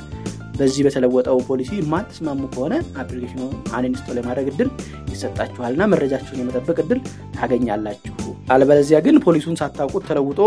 በዚህ 0.60 0.82
በተለወጠው 0.86 1.38
ፖሊሲ 1.48 1.72
የማትስማሙ 1.78 2.42
ከሆነ 2.54 2.74
አፕሊኬሽኑ 3.02 3.42
uninstall 3.76 4.18
የማድረግ 4.20 4.48
እድል 4.52 4.70
ይሰጣችኋልና 5.14 5.84
መረጃችሁን 5.94 6.42
የመጠበቅ 6.42 6.78
እድል 6.84 7.00
ታገኛላችሁ። 7.38 8.16
አለበለዚያ 8.54 9.00
ግን 9.06 9.18
ፖሊሱን 9.26 9.58
ሳታውቁት 9.62 10.06
ተለውጦ 10.10 10.42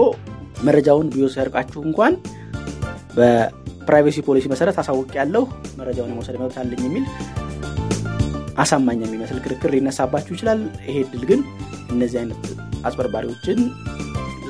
መረጃውን 0.62 1.10
ቢሰርቃችሁ 1.14 1.80
እንኳን 1.88 2.14
በ 3.16 3.39
privacy 3.39 4.18
policy 4.28 4.46
መሰረት 4.52 4.76
አሳውቄያለው 4.82 5.44
መረጃውን 5.78 6.12
የመውሰድ 6.12 6.36
መብት 6.42 6.56
አለኝ 6.62 6.82
የሚል 6.88 7.06
አሳማኝ 8.62 9.00
የሚመስል 9.04 9.38
ክርክር 9.44 9.70
ሊነሳባችሁ 9.74 10.32
ይችላል። 10.36 10.60
ይሄ 10.86 10.96
እድል 11.04 11.22
ግን 11.30 11.40
እነዚህ 11.90 12.18
አይነት 12.22 12.42
አጭበርባሪዎችን 12.84 13.58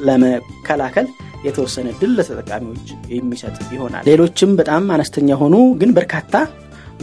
ለመከላከል 0.07 1.07
የተወሰነ 1.43 1.87
እድል 1.95 2.13
ለተጠቃሚዎች 2.19 2.87
የሚሰጥ 3.13 3.57
ይሆናል። 3.75 4.05
ሌሎችም 4.11 4.51
በጣም 4.61 4.85
አነስተኛ 4.97 5.29
የሆኑ 5.35 5.55
ግን 5.81 5.93
በርካታ 5.97 6.35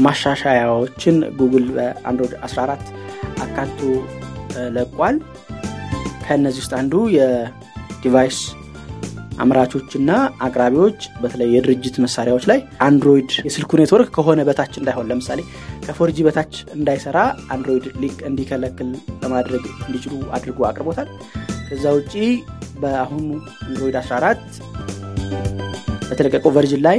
ማሻሻያዎችን 0.05 1.15
ጉግል 1.39 1.65
በአንድሮይድ 1.75 2.33
14 2.45 2.93
አካቶ 3.45 3.79
ለቋል። 4.75 5.17
ከእነዚህ 6.23 6.61
ውስጥ 6.63 6.73
አንዱ 6.79 6.93
የ 7.15 7.46
device 7.46 8.39
አምራቾችና 9.43 10.11
አቅራቢዎች 10.45 10.99
በተለይ 11.21 11.49
የድርጅት 11.53 11.95
መሳሪያዎች 12.03 12.45
ላይ 12.49 12.59
አንድሮይድ 12.87 13.29
የስልኩ 13.45 13.77
ኔትወርክ 13.79 14.09
ከሆነ 14.17 14.39
በታች 14.49 14.73
እንዳይሆን 14.81 15.09
ለምሳሌ 15.11 15.39
ከ 15.85 16.01
4G 16.01 16.17
በታች 16.27 16.55
እንዳይሰራ 16.75 17.19
አንድሮይድ 17.53 17.85
ሊክ 18.01 18.17
እንዲከለክል 18.29 18.89
ለማድረግ 19.23 19.63
እንዲችሉ 19.85 20.15
አድርጎ 20.37 20.59
አቅርቦታል። 20.69 21.09
ከዛ 21.69 21.85
ውጪ 21.97 22.13
በአሁኑ 22.81 23.27
አንድሮይድ 23.65 23.95
14 24.01 24.59
በተለቀቀው 26.09 26.51
version 26.55 26.81
ላይ 26.87 26.97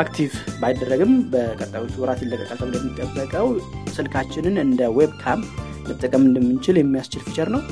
active 0.00 0.32
ባይደረግም 0.60 1.12
በቀጣዮቹ 1.32 1.94
ወራት 2.02 2.20
ይለቀቃል 2.24 2.58
ተብሎ 2.60 2.74
የሚጠበቀው 2.80 3.46
ስልካችንን 3.96 4.56
እንደ 4.64 4.80
webcam 4.98 5.40
መጠቀም 5.88 6.26
እንደምንችል 6.28 6.76
የሚያስችል 6.78 7.22
feature 7.26 7.48
ነው። 7.54 7.62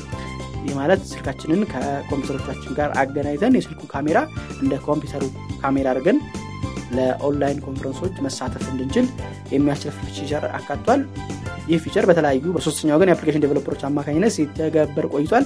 ይህ 0.65 0.75
ማለት 0.79 1.01
ስልካችንን 1.11 1.61
ከኮምፒውተሮቻችን 1.73 2.77
ጋር 2.79 2.91
አገናኝተን 3.01 3.57
የስልኩ 3.59 3.83
ካሜራ 3.93 4.19
እንደ 4.63 4.75
ኮምፒውተሩ 4.87 5.25
ካሜራ 5.61 5.87
አድርገን 5.93 6.19
ለኦንላይን 6.97 7.63
ኮንፈረንሶች 7.67 8.17
መሳተፍ 8.27 8.65
እንድንችል 8.73 9.07
የሚያስችል 9.55 9.93
feature 10.09 10.45
አካቷል። 10.59 11.01
ይህ 11.69 11.79
feature 11.85 12.05
በተለያዩ 12.09 12.53
በሶስተኛ 12.57 12.91
ወገን 12.97 13.11
የ 13.11 13.15
application 13.15 13.43
developerኦች 13.45 13.83
አማካኝነት 13.89 14.33
ሲተገበር 14.37 15.07
ቆይቷል። 15.15 15.45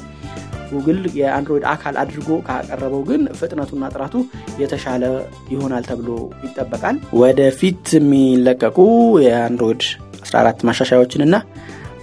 ጉግል 0.70 1.00
የአንድሮይድ 1.18 1.64
አካል 1.72 1.94
አድርጎ 2.02 2.28
ካቀረበው 2.46 3.02
ግን 3.08 3.22
ፍጥነቱና 3.38 3.84
ጥራቱ 3.94 4.14
የተሻለ 4.62 5.04
ይሆናል 5.52 5.84
ተብሎ 5.88 6.10
ይጠበቃል። 6.44 6.96
ወደፊት 7.20 7.86
የሚለቀቁ 7.98 8.78
የአንድሮይድ 9.26 9.84
14 10.24 10.64
ማሻሻያዎችንና 10.68 11.36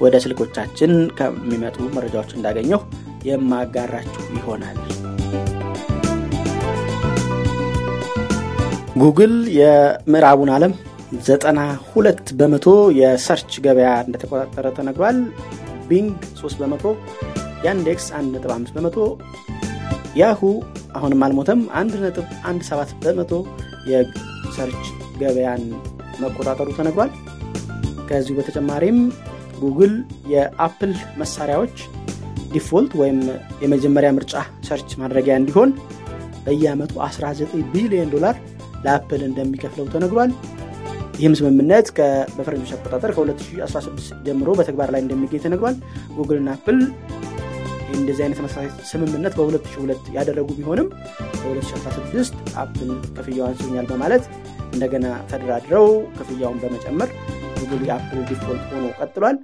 ወደ 0.02 0.16
ስልኮቻችን 0.24 0.92
ከሚመጡ 1.20 1.78
መረጃዎች 1.96 2.32
እንዳገኘሁ 2.38 2.82
የማጋራችሁ 3.30 4.26
ይሆናል። 4.38 4.78
ጉግል 9.02 9.34
የምዕራቡን 9.58 10.52
ዓለም 10.54 10.72
ዘጠና 11.26 11.60
ሁለት 11.90 12.26
በመቶ 12.40 12.66
የ 13.00 13.13
search 13.13 13.52
ገበያ 13.66 13.90
እንደተቆጣጠረ 14.06 14.68
ተነግሯል። 14.78 15.18
ቢንግ 15.90 16.10
3 16.40 16.58
በመቶ፣ 16.62 16.84
ያንዴክስ 17.68 18.08
1.5 18.18 18.74
በመቶ፣ 18.76 18.98
ያሁ 20.22 20.42
አሁንም 20.98 21.24
አልሞተም 21.26 21.62
1.17 21.80 22.94
በመቶ 23.04 23.32
የ 23.92 24.15
search 24.15 24.84
ገበያን 25.20 25.64
መቆጣጠሩ 26.22 26.68
ተነግሯል። 26.78 27.12
ከዚሁ 28.10 28.36
በተጨማሪም 28.38 29.00
ጉግል 29.62 29.94
የአፕል 30.34 30.92
መሳሪያዎች 31.22 31.76
default 32.54 32.92
ወይም 33.02 33.20
የመጀመሪያ 33.64 34.10
ምርጫ 34.18 34.34
search 34.68 34.92
ማድረጊያ 35.02 35.36
እንዲሆን 35.40 35.72
በየአመቱ 36.46 36.94
19 37.06 37.58
ቢሊዮን 37.74 38.12
ዶላር 38.16 38.36
ለአፕል 38.86 39.22
እንደሚከፍለው 39.28 39.88
ተነግሯል። 39.96 40.32
ይህም 41.20 41.36
ስምምነት 41.38 41.88
በፈረንጆች 42.38 42.72
አቆጣጠር 42.76 43.12
ከ2016 43.16 44.12
ጀምሮ 44.28 44.50
በተግባር 44.60 44.90
ላይ 44.94 45.02
እንደሚገኝ 45.04 45.42
ተነግሯል። 45.46 45.76
ጉግልና 46.18 46.50
አፕል 46.58 46.78
እንደዚህ 47.98 48.24
አይነት 48.26 48.40
ስምምነት 48.90 49.34
በ2002 49.38 50.12
ያደረጉ 50.18 50.48
ቢሆንም 50.58 50.88
በ2016 51.38 52.34
አፕል 52.64 52.90
ክፍያው 53.18 53.46
አንሶኛል 53.50 53.88
በማለት 53.92 54.24
እንደገና 54.74 55.06
ተደራድረው 55.30 55.86
ክፍያውን 56.18 56.60
በመጨመር 56.64 57.12
ጉግል 57.62 57.84
የአፕል 57.90 58.20
default 58.32 58.66
ሆኖ 58.72 58.88
ቀጥሏል። 59.00 59.38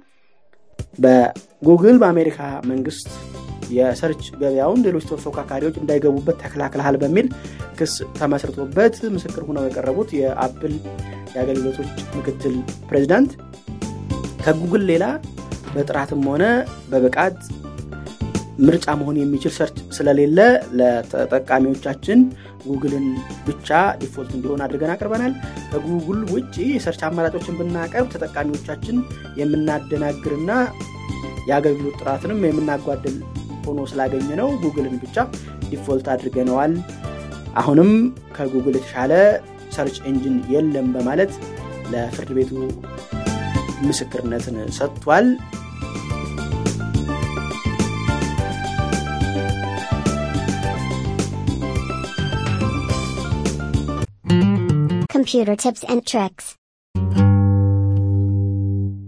በጉግል 0.98 1.96
በአሜሪካ 2.02 2.38
መንግስት 2.70 3.08
የ 3.74 3.86
search 3.86 4.22
ገበያውን 4.32 4.82
ሌሎች 4.86 5.04
ተፎካካሪዎች 5.10 5.76
እንዳይገቡበት 5.80 6.36
ተከላክልሃል 6.42 6.96
በሚል 7.02 7.26
ክስ 7.78 7.94
ተመስርቶበት 8.18 8.96
ምስክር 9.14 9.42
ሆነው 9.48 9.64
የቀረቡት 9.66 10.10
የአፕል 10.18 10.74
የአገልግሎቶች 11.34 11.88
ምክትል 12.16 12.54
ፕሬዚዳንት 12.90 13.30
ከጉግል 14.44 14.82
ሌላ 14.90 15.04
በጥራትም 15.74 16.22
ሆነ 16.30 16.44
በብቃት 16.90 17.38
ምርጫ 18.60 18.86
መሆን 18.98 19.16
የሚችል 19.20 19.52
search 19.56 19.76
ስለሌለ 19.96 20.38
ለተጠቃሚዎቻችን 20.78 22.18
ጉግልን 22.66 23.06
ብቻ 23.46 23.68
default 24.00 24.32
እንዲሆን 24.36 24.62
አድርገን 24.64 24.92
አቅርበናል። 24.94 25.32
ከጉግል 25.70 26.20
ውጭ 26.34 26.54
የ 26.70 26.78
search 26.78 27.00
አማራጮችን 27.08 27.58
ብናቀርብ 27.60 28.08
ተጠቃሚዎቻችን 28.14 28.98
የምናደናግርና 29.40 30.50
የአገልግሎት 31.48 31.96
ጥራትንም 32.02 32.38
የምናጓድል 32.46 33.16
ሆኖ 33.66 33.80
ስላገኘ 33.90 34.28
ነው 34.40 34.48
ጉግልን 34.62 34.96
ብቻ 35.02 35.16
default 35.70 36.06
አድርገነዋል። 36.14 36.72
አሁንም 37.56 37.90
ከጉግል 38.36 38.76
የተሻለ 38.78 39.12
search 39.74 39.96
engine 40.08 40.36
የለም 40.54 40.88
በማለት 40.96 41.32
ለፍርድ 41.92 42.30
ቤቱ 42.38 42.52
ምስክርነትን 43.84 44.56
ሰጥቷል። 44.76 45.26
Computer 55.34 55.56
tips 55.58 55.82
and 55.84 56.00
tricks. 56.06 56.44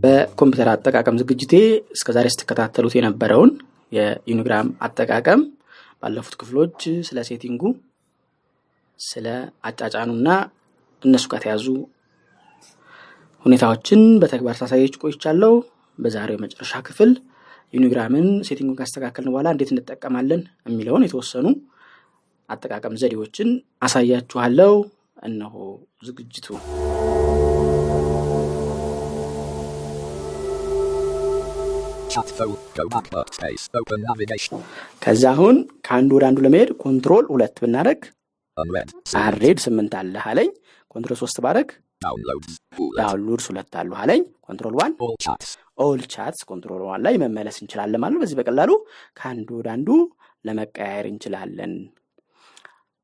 በኮምፒውተር 0.02 0.68
አጠቃቀም 0.72 1.18
ዝግጅቴ 1.20 1.52
እስከዛሬ 1.94 2.26
ስትከታተሉት 2.34 2.94
የነበረውን 2.96 3.50
የዩኒግራም 3.92 4.68
አጠቃቀም 4.86 5.40
ባለፉት 6.02 6.34
ክፍሎች 6.40 6.78
ስለ 7.08 7.24
settingኡ፣ 7.28 7.62
ስለ 8.98 9.26
አጫጫኑና 9.70 10.28
ከነሱ 11.02 11.24
ጋር 11.32 11.42
የተያያዙ 11.44 11.66
ሁኔታዎችን 13.44 14.02
በተግባር 14.22 14.58
ሳሳያችሁ 14.62 14.98
ቆይቻለሁ። 15.02 15.54
በዛሬው 15.98 16.38
የመጨረሻ 16.38 16.82
ክፍል 16.88 17.12
ዩኒግራምን 17.74 18.28
settingኡን 18.48 18.78
ካስተካከልን 18.80 19.32
በኋላ 19.32 19.54
እንዴት 19.54 19.72
እንጠቀማለን 19.74 20.42
የሚለውን 20.68 21.06
የተወሰኑ 21.06 21.46
አጠቃቀም 22.50 23.00
ዘዴዎችን 23.02 23.48
አሳያችኋለሁ። 23.82 24.74
እነሆ 25.26 25.54
ዝግጅቱ።. 26.06 26.46
ከዛ 35.02 35.22
አሁን 35.34 35.56
ከአንዱ 35.86 36.10
ወደ 36.16 36.24
አንዱ 36.28 36.38
ለመሄድ 36.46 36.70
control 36.84 37.24
ሁለት 37.32 37.56
ብናደረግ. 37.62 38.00
unread 39.22 39.58
ስምንት 39.64 39.94
አለህ 40.00 40.24
አለኝ። 40.30 40.50
control 40.94 41.18
ሶስት 41.22 41.38
ባረግ. 41.44 41.68
downloads 42.98 43.46
ሁለት 43.50 43.74
አሉ 43.80 43.90
አለኝ። 44.02 44.22
control 44.48 44.74
one. 44.80 44.92
all 45.84 46.00
chats 46.14 46.40
control 46.50 46.82
one 46.88 47.00
ላይ 47.06 47.14
መመለስ 47.22 47.56
እንችላለን 47.62 48.00
ማለት 48.04 48.18
በዚህ 48.22 48.36
በቀላሉ 48.40 48.70
ከአንዱ 49.16 49.48
ወደ 49.60 49.68
አንዱ 49.74 49.88
ለመቀያየር 50.44 51.06
እንችላለን። 51.12 51.72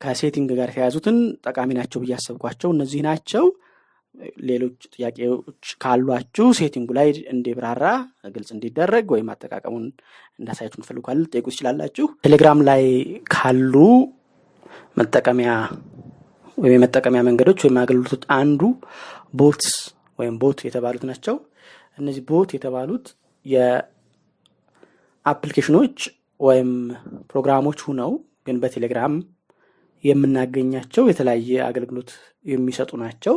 ከ 0.02 0.13
setting 0.13 0.50
ጋር 0.58 0.68
የተያያዙትን 0.70 1.18
ጠቃሚ 1.46 1.70
ናቸው 1.78 2.00
ብዬ 2.02 2.10
ያሰብኳቸው 2.14 2.70
እነዚህ 2.74 3.02
ናቸው። 3.08 3.44
ሌሎች 4.46 4.78
ጥያቄዎች 4.94 5.62
ካሏችሁ 5.82 6.46
setting 6.58 6.82
ኡ 6.82 6.88
ላይ 6.98 7.08
እንዲብራራ 7.32 7.84
ግልጽ 8.34 8.50
እንዲደረግ 8.56 9.06
ወይም 9.14 9.28
አጠቃቀሙን 9.34 9.84
እንዳሳያችሁ 10.38 10.76
የምትፈልጉ 10.78 11.02
ካለ 11.06 11.22
ትችላላችሁ። 11.46 12.06
ቴሌግራም 12.24 12.60
ላይ 12.68 12.82
ካሉ 13.32 13.74
መጠቀሚያ 14.96 15.50
ወይም 16.58 16.74
የመጠቀሚያ 16.76 17.20
መንገዶች 17.28 17.58
ወይም 17.64 17.78
አገልግሎቶች 17.82 18.22
አንዱ 18.36 18.60
bots 19.34 19.70
ወይም 20.18 20.34
bot 20.38 20.58
የተባሉት 20.66 21.04
ናቸው። 21.10 21.36
እነዚህ 21.98 22.22
bot 22.28 22.50
የተባሉት 22.56 23.06
የአፕሊኬሽኖች 23.46 23.86
ወይም 26.40 26.70
ፕሮግራሞች 27.30 27.78
ሁነው 27.88 28.12
ግን 28.46 28.56
በቴሌግራም 28.62 29.14
የምናገኛቸው 30.04 31.04
የተለያየ 31.08 31.58
አገልግሎት 31.66 32.10
የሚሰጡ 32.44 32.90
ናቸው። 33.02 33.34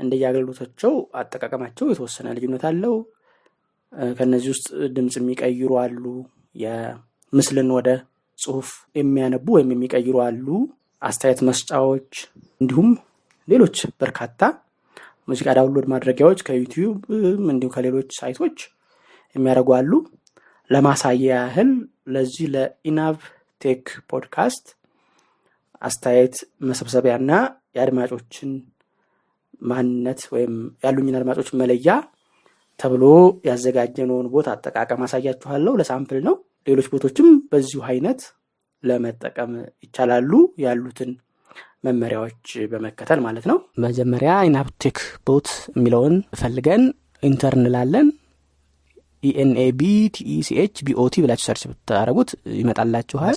እንደየ 0.00 0.22
አገልግሎታቸው 0.28 0.92
አጠቃቀማቸው 1.20 1.86
የተወሰነ 1.90 2.26
ልዩነት 2.36 2.64
አለው። 2.68 2.94
እ፣ 3.92 4.06
ከእነዚህ 4.16 4.50
ውስጥ 4.54 4.66
ድምፅ 4.96 5.14
የሚቀይሩ 5.20 5.70
አሉ። 5.82 6.04
የምስልን 6.56 7.68
ወደ 7.76 7.88
ጽሁፍ 8.38 8.68
የሚያነቡ 8.96 9.46
ወይም 9.56 9.70
የሚቀይሩ 9.74 10.16
አሉ። 10.26 10.46
አስተያየት 11.02 11.40
መስጫዎች፣ 11.48 12.12
እንዲሁም 12.60 12.88
ሌሎች 13.48 13.76
በርካታ 14.00 14.40
ሙዚቃ 15.28 15.48
download 15.56 15.86
ማድረጊያዎች 15.92 16.40
ከዩቲዩብ 16.46 16.96
እንዲሁም 17.48 17.72
ከሌሎች 17.74 18.10
site 18.18 18.38
ኦች 18.38 18.58
የሚያደርጉ 19.36 19.70
አሉ። 19.78 19.92
ለማሳያ 20.70 21.18
ያህል 21.32 21.70
ለዚህ 22.14 22.46
ለኢናብ 22.54 23.18
ቴክ 23.60 23.82
ፖድካስት 24.10 24.66
አስተያየት 25.82 26.36
መሰብሰቢያና 26.68 27.30
የአድማጮችን 27.76 28.50
ማንነት 29.62 30.20
ወይም 30.34 30.54
ያሉኝን 30.84 31.18
አድማጮች 31.18 31.48
መለያ 31.60 31.90
ተብሎ 32.80 33.04
ያዘጋጀነውን 33.48 34.26
bot 34.32 34.48
አጠቃቀም 34.52 35.00
አሳያችኋለሁ። 35.06 35.72
ለ 35.80 35.90
sample 35.90 36.20
ነው። 36.28 36.34
ሌሎች 36.66 36.88
bot 36.92 37.04
ኦችም 37.04 37.28
በዚሁ 37.50 37.80
አይነት 37.90 38.20
ለመጠቀም 38.84 39.52
ይቻላሉ፣ 39.84 40.30
ያሉትን 40.64 41.10
መመሪያዎች 41.84 42.44
በመከተል 42.70 43.20
ማለት 43.26 43.44
ነው። 43.50 43.58
መጀመሪያ 43.84 44.32
ኢናብ 44.48 44.73
ቴክ 44.73 44.98
bot 45.26 45.48
የሚለውን 45.72 46.14
ፈልገን 46.40 46.82
enter 47.22 47.54
እንላለን። 47.58 48.08
ENAB 49.22 49.80
TECH 50.16 50.74
BOT 50.86 51.14
ብላችሁ 51.22 51.46
search 51.48 51.62
ብታደረጉት 51.70 52.30
ይመጣላችኋል። 52.58 53.36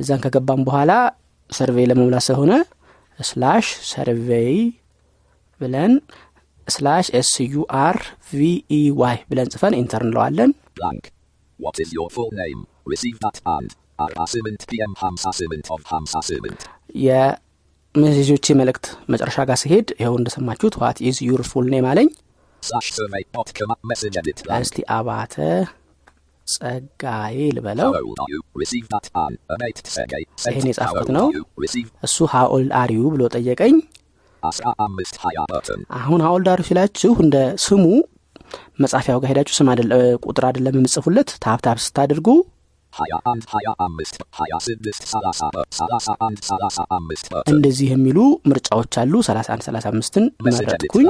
እዛን 0.00 0.20
ከገባም 0.24 0.62
በኋላ 0.68 0.92
survey 1.50 1.86
ለመሙላት 1.90 2.24
ስለሆነ 2.28 2.52
slash 3.18 3.66
survey 3.90 4.56
ብለን 5.60 5.92
slash 6.68 7.06
SUR 7.20 7.96
VEY 8.30 9.18
ብለን 9.30 9.50
ጽፈን 9.54 9.76
enter 9.82 10.02
እንለዋለን። 10.06 10.50
Blank. 10.76 11.04
What 11.60 11.76
is 11.84 11.90
your 11.98 12.08
full 12.16 12.30
name? 12.42 12.60
Received 12.86 13.38
at. 13.54 13.70
አርባ 13.98 14.24
7 14.28 14.58
pm 14.70 14.92
ሃምሳ 15.00 15.30
7 15.36 15.62
of 15.74 15.80
ሃምሳ 15.92 16.20
7. 16.24 16.66
የሜሴጆች 17.04 18.46
መልእክት 18.60 18.84
መጨረሻ 19.12 19.36
ጋር 19.48 19.58
ሲሄድ 19.62 19.88
ይኸው 20.00 20.14
እንደሰማችሁት 20.20 20.74
what 20.82 20.98
is 21.08 21.18
your 21.28 21.42
full 21.50 21.66
name 21.74 21.86
አለኝ።. 21.92 22.08
እስቲ 24.60 24.78
አባተ 24.98 25.34
ጸጋዬ 26.48 27.38
ልበለው። 27.56 27.90
How 30.44 30.68
የጻፍኩት 30.68 31.10
ነው።. 31.16 31.26
እሱ 32.06 32.16
how 32.34 32.53
old 32.53 32.72
are 32.80 32.91
you 32.91 33.02
ብሎ 33.14 33.22
ጠየቀኝ።. 33.34 33.74
አሁን 35.98 36.20
how 36.26 36.37
old 36.37 36.48
are 36.52 36.59
you 36.59 36.66
ሲላችሁ 36.68 37.12
እንደ 37.24 37.36
ስሙ 37.64 37.84
መጻፊያው 38.82 39.18
ጋር 39.22 39.28
ሄዳችሁ 39.32 39.54
ስም 39.58 39.68
ቁጥር 40.26 40.44
አይደለም 40.48 40.76
የምጽፉለት 40.78 41.30
tab 41.44 41.61
tab 41.61 41.78
ስታደርጉ. 41.86 42.28
እንደዚህ 47.52 47.88
የሚሉ 47.90 48.18
ምርጫዎች 48.50 48.94
አሉ። 49.02 49.14
31 49.26 49.66
35ን 49.68 50.24
Message 50.46 50.68
edit 50.68 50.92
መረጥኩኝ።. 50.96 51.08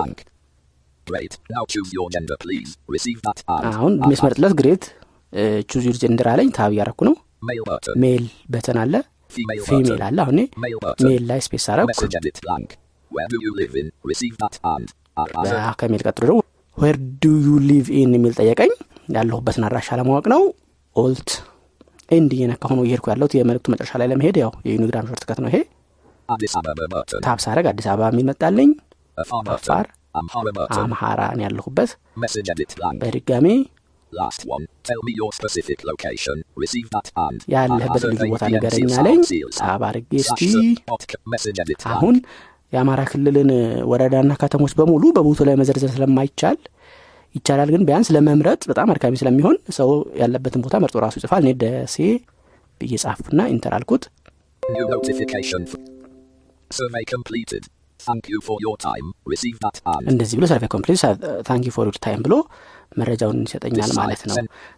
አሁን 3.68 3.92
የሚያስመርጥለት 4.01 4.55
great 4.61 4.84
choose 5.70 5.87
gender 6.02 6.28
አለኝ። 6.32 6.50
tab 6.56 6.72
እያረኩ 6.74 7.00
ነው።. 7.08 7.14
male 8.02 8.24
button 8.52 8.78
አለ፣ 8.82 8.94
female. 9.66 10.00
አለ። 10.06 10.18
አሁን. 10.24 10.38
male 11.06 11.22
ላይ 11.30 11.40
space 11.46 11.66
አረኩ። 11.72 11.88
ቀጥሎ 16.04 16.24
ደግሞ 16.24 16.40
where 16.76 16.96
do 17.22 17.30
you 17.44 17.54
live 17.68 17.87
in 18.00 18.11
የሚል 18.16 18.34
ጠየቀኝ። 18.38 18.72
ያለሁበትን 19.14 19.64
አድራሻ 19.68 19.88
ለማወቅ 20.00 20.26
ነው። 20.32 20.42
alt 20.96 21.30
end 22.08 22.30
እየነካ 22.36 22.62
ሆኖ 22.70 22.80
እየሄድኩ 22.86 23.06
ያለሁት 23.12 23.32
የመልእክቱ 23.36 23.66
መጨረሻ 23.72 23.92
ላይ 24.00 24.08
ለመሄድ 24.12 24.36
ያው 24.42 24.52
የዩኒግራም 24.68 25.08
shortcut 25.11 25.38
ነው 25.42 25.48
ይሄ።. 25.50 25.58
tab 27.24 27.38
ሳረግ 27.44 27.66
አዲስ 27.70 27.86
አበባ 27.92 28.08
የሚል 28.12 28.26
መጣልኝ። 28.30 28.70
button. 29.46 29.86
አምሃራ 30.78 31.20
ነው 31.36 31.44
ያለሁበት። 31.46 31.90
Message 32.16 32.48
edit 34.12 34.20
blank. 34.20 34.28
በድጋሚ 34.28 34.28
Last 34.28 34.46
one. 34.46 34.66
Tell 34.82 35.00
me 35.04 35.12
your 35.16 35.32
specific 35.32 35.84
location. 35.84 36.44
Received 36.56 37.11
at. 37.16 37.40
ያለህበት 37.48 38.02
ልዩ 38.04 38.30
ቦታ 38.30 38.44
7 38.44 38.54
ንገረኝ 38.54 38.90
አለኝ።. 38.98 39.20
tab 39.58 39.82
አድርጌ 39.82 40.12
እስቲ. 40.16 40.40
አሁን 41.84 42.22
የአማራ 42.72 43.00
ክልልን 43.10 43.50
ወረዳና 43.84 44.32
ከተሞች 44.34 44.72
በሙሉ 44.74 45.12
በ 45.16 45.24
bot 45.24 45.37
ኡ 45.37 45.44
ላይ 45.44 45.54
መዘርዘር 45.54 45.90
ስለማይቻል 45.90 46.58
ይቻላል፣ 47.34 47.68
ግን 47.74 47.84
ቢያንስ 47.84 48.08
ለመምረጥ 48.16 48.62
በጣም 48.66 48.90
አድካሚ 48.90 49.16
ስለሚሆን 49.16 49.58
ሰው 49.70 50.06
ያለበትን 50.16 50.60
ቦታ 50.64 50.78
መርጦ 50.78 50.96
ራሱ 50.98 51.14
ይጽፋል። 51.18 51.42
እኔ 51.44 51.52
ደሴ 51.52 51.96
ብዬ 52.80 52.94
ጻፍኩና 53.04 53.48
enter 53.54 53.74
አልኩት።. 53.78 54.04
እንደዚህ 60.08 60.36
ብሎ 60.38 60.46
survey 60.46 60.68
complete 60.68 61.00
thank 61.46 61.64
you 61.66 61.70
for 61.76 61.87
your 61.87 61.96
time 62.06 62.22
ብሎ 62.22 62.34
መረጃውን 62.92 63.38
ይሰጠኛል 63.44 63.90
ማለት 63.98 64.22
ነው። 64.29 64.37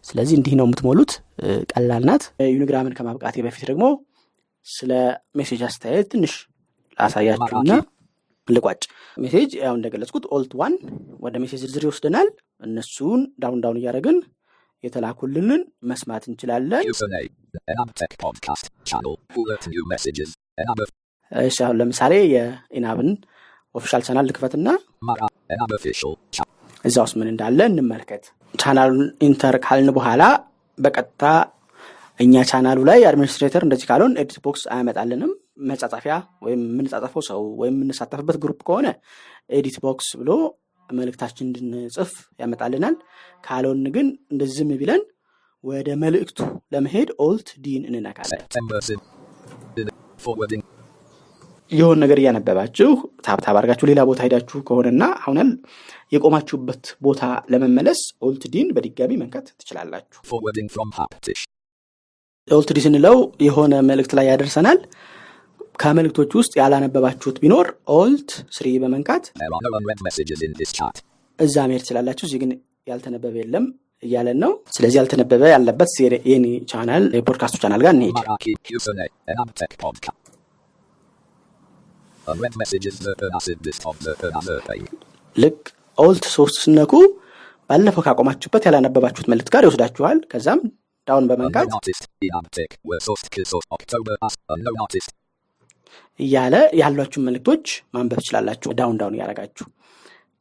ስለዚህ 0.08 0.34
እንዲህ 0.38 0.54
ነው 0.58 0.66
የምትሞሉት። 0.66 1.12
ቀላል 1.72 2.04
ናት። 2.08 2.24
ዩኒግራምን 2.50 2.96
ከማብቃቴ 2.98 3.36
በፊት 3.46 3.64
ደግሞ 3.70 3.84
ስለ 4.66 4.90
message 5.34 5.62
አስተያየት 5.68 6.08
ትንሽ 6.12 6.32
ላሳያችሁና 6.98 7.72
ልቋጭ። 8.48 8.82
message 9.16 9.50
ያው 9.60 9.74
እንደገለጽኩት 9.78 10.24
alt 10.34 10.52
one 10.60 10.74
ወደ 11.20 11.34
message 11.42 11.60
ዝርዝር 11.64 11.84
ይወስደናል። 11.86 12.28
እነሱን 12.62 13.20
down 13.42 13.60
down 13.64 13.78
እያደረግን 13.80 14.18
የተላኩልንን 14.84 15.62
መስማት 15.90 16.24
እንችላለን። 16.30 16.84
እሺ 21.32 21.58
አሁን 21.64 21.76
ለምሳሌ 21.80 22.14
የኢናብን 22.32 23.10
official 23.74 24.02
channel 24.06 24.26
ልክፈትና 24.30 24.68
እዛ 26.84 26.96
ውስጥ 27.04 27.14
ምን 27.20 27.30
እንዳለ 27.32 27.60
እንመልከት። 27.70 28.24
ቻናሉን 28.54 29.08
enter 29.26 29.56
ካልን 29.64 29.90
በኋላ 29.96 30.22
በቀጥታ 30.78 31.24
እኛ 32.20 32.42
ቻናሉ 32.50 32.78
ላይ 32.88 33.00
administrator 33.10 33.62
እንደዚህ 33.66 33.86
ካልሆን 33.90 34.16
edit 34.22 34.38
box 34.44 34.62
አያመጣልንም። 34.74 35.30
መጻጻፊያ 35.70 36.14
ወይም 36.44 36.60
የምንጻጻፈው 36.68 37.22
ሰው 37.28 37.40
ወይም 37.60 37.74
የምንሳተፍበት 37.76 38.36
group 38.42 38.60
ከሆነ 38.68 38.86
edit 39.50 39.76
box 39.84 40.08
ብሎ 40.20 40.30
መልእክታችን 40.88 41.46
እንድንጽፍ 41.48 42.12
ያመጣልናል። 42.40 42.94
ካልሆን 43.44 43.82
ግን 43.96 44.06
እንደዚህ 44.32 44.56
ዝም 44.58 44.72
ቢለን 44.80 45.02
ወደ 45.64 45.88
መልእክቱ 46.02 46.38
ለመሄድ 46.74 47.08
alt 47.20 47.48
D 47.64 47.70
ን 47.70 47.82
እንነካለን።. 47.90 48.42
የሆን 51.70 51.98
ነገር 52.02 52.18
እያነበባችሁ 52.20 52.88
tab 53.26 53.41
tab 53.41 53.56
አድርጋችሁ 53.58 53.86
ሌላ 53.90 54.00
ቦታ 54.08 54.20
ሄዳችሁ 54.26 54.58
ከሆነና 54.68 55.02
አሁን 55.20 55.48
የቆማችሁበት 56.14 56.84
ቦታ 57.06 57.22
ለመመለስ 57.52 58.00
alt 58.26 58.44
D 58.54 58.59
ን 58.59 58.68
በድጋሚ 58.76 59.12
መንካት 59.20 59.46
ትችላላችሁ። 59.60 60.20
Forwarding 60.30 60.68
from 60.74 60.88
Haptish. 60.98 61.42
alt 62.48 62.70
D 62.76 62.80
ስንለው 62.84 63.16
የሆነ 63.46 63.74
መልእክት 63.90 64.12
ላይ 64.18 64.26
ያደርሰናል። 64.30 64.78
ከመልእክቶች 65.82 66.32
ውስጥ 66.38 66.52
ያላነበባችሁት 66.60 67.36
ቢኖር 67.42 67.66
alt 67.96 68.30
three 68.56 68.66
በመንካት. 68.82 69.24
እዛ 71.38 71.56
መሄድ 71.68 71.82
ትችላላችሁ። 71.84 72.24
እዚህ 72.28 72.40
ግን 72.42 72.50
ያልተነበበ 72.90 73.34
የለም 73.42 73.64
እያለን 74.02 74.38
ነው። 74.44 74.52
ስለዚህ 74.76 74.98
ያልተነበበ 75.00 75.42
ያለበት 75.54 75.90
የኔ 76.30 76.46
ቻናል 76.72 77.04
የፖድካስቱ 77.18 77.56
ቻናል 77.64 77.80
ጋር 77.86 77.92
እንሄድ። 77.96 78.16
ልክ 85.36 85.60
alt 85.98 86.24
ሶስት 86.36 86.56
ስትነኩ 86.64 86.92
ባለፈው 87.70 88.02
ካቆማችሁበት 88.06 88.62
ያላነበባችሁት 88.68 89.26
መልእክት 89.32 89.50
ጋር 89.54 89.62
ይወስዳችኋል። 89.66 90.18
ከዛም 90.32 90.60
down 91.06 91.26
በመንካት. 91.30 91.68
እያለ 96.20 96.54
ያሏችሁን 96.80 97.26
መልእክቶች 97.28 97.66
ማንበብ 97.94 98.18
ትችላላችሁ። 98.22 98.70
down 98.80 98.96
down 99.00 99.14
እያደረጋችሁ 99.16 99.66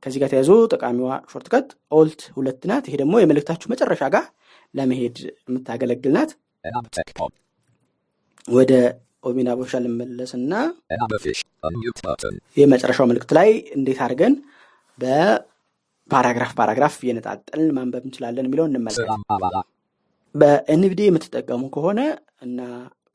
ከዚህ 0.04 0.20
ጋር 0.22 0.30
ተያይዞ 0.32 0.52
ጠቃሚዋ 0.74 1.12
shortcut 1.32 1.68
alt 1.98 2.22
ሁለት 2.36 2.62
ናት። 2.70 2.86
ይሄ 2.90 2.96
ደግሞ 3.02 3.14
የመልእክታችሁ 3.20 3.68
መጨረሻ 3.74 4.04
ጋር 4.16 4.26
ለመሄድ 4.74 5.18
የምታገለግል 5.48 6.14
ናት።. 6.18 6.32
ወደ 8.50 8.72
ኦሚና 9.24 9.50
ቦሻ 9.60 9.74
ልመለስና. 9.86 10.54
የመጨረሻው 12.58 13.08
መልእክት 13.10 13.32
ላይ 13.38 13.50
እንዴት 13.78 14.00
አድርገን 14.06 14.34
በፓራግራፍ 15.00 16.52
ፓራግራፍ 16.60 16.96
እየነጣጠልን 17.04 17.72
ማንበብ 17.78 18.04
እንችላለን 18.08 18.48
የሚለውን 18.48 18.72
እንመልከት።. 18.74 19.10
በኤንቪዲ 20.36 21.02
የምትጠቀሙ 21.08 21.64
ከሆነ 21.76 22.00
እና 22.42 22.60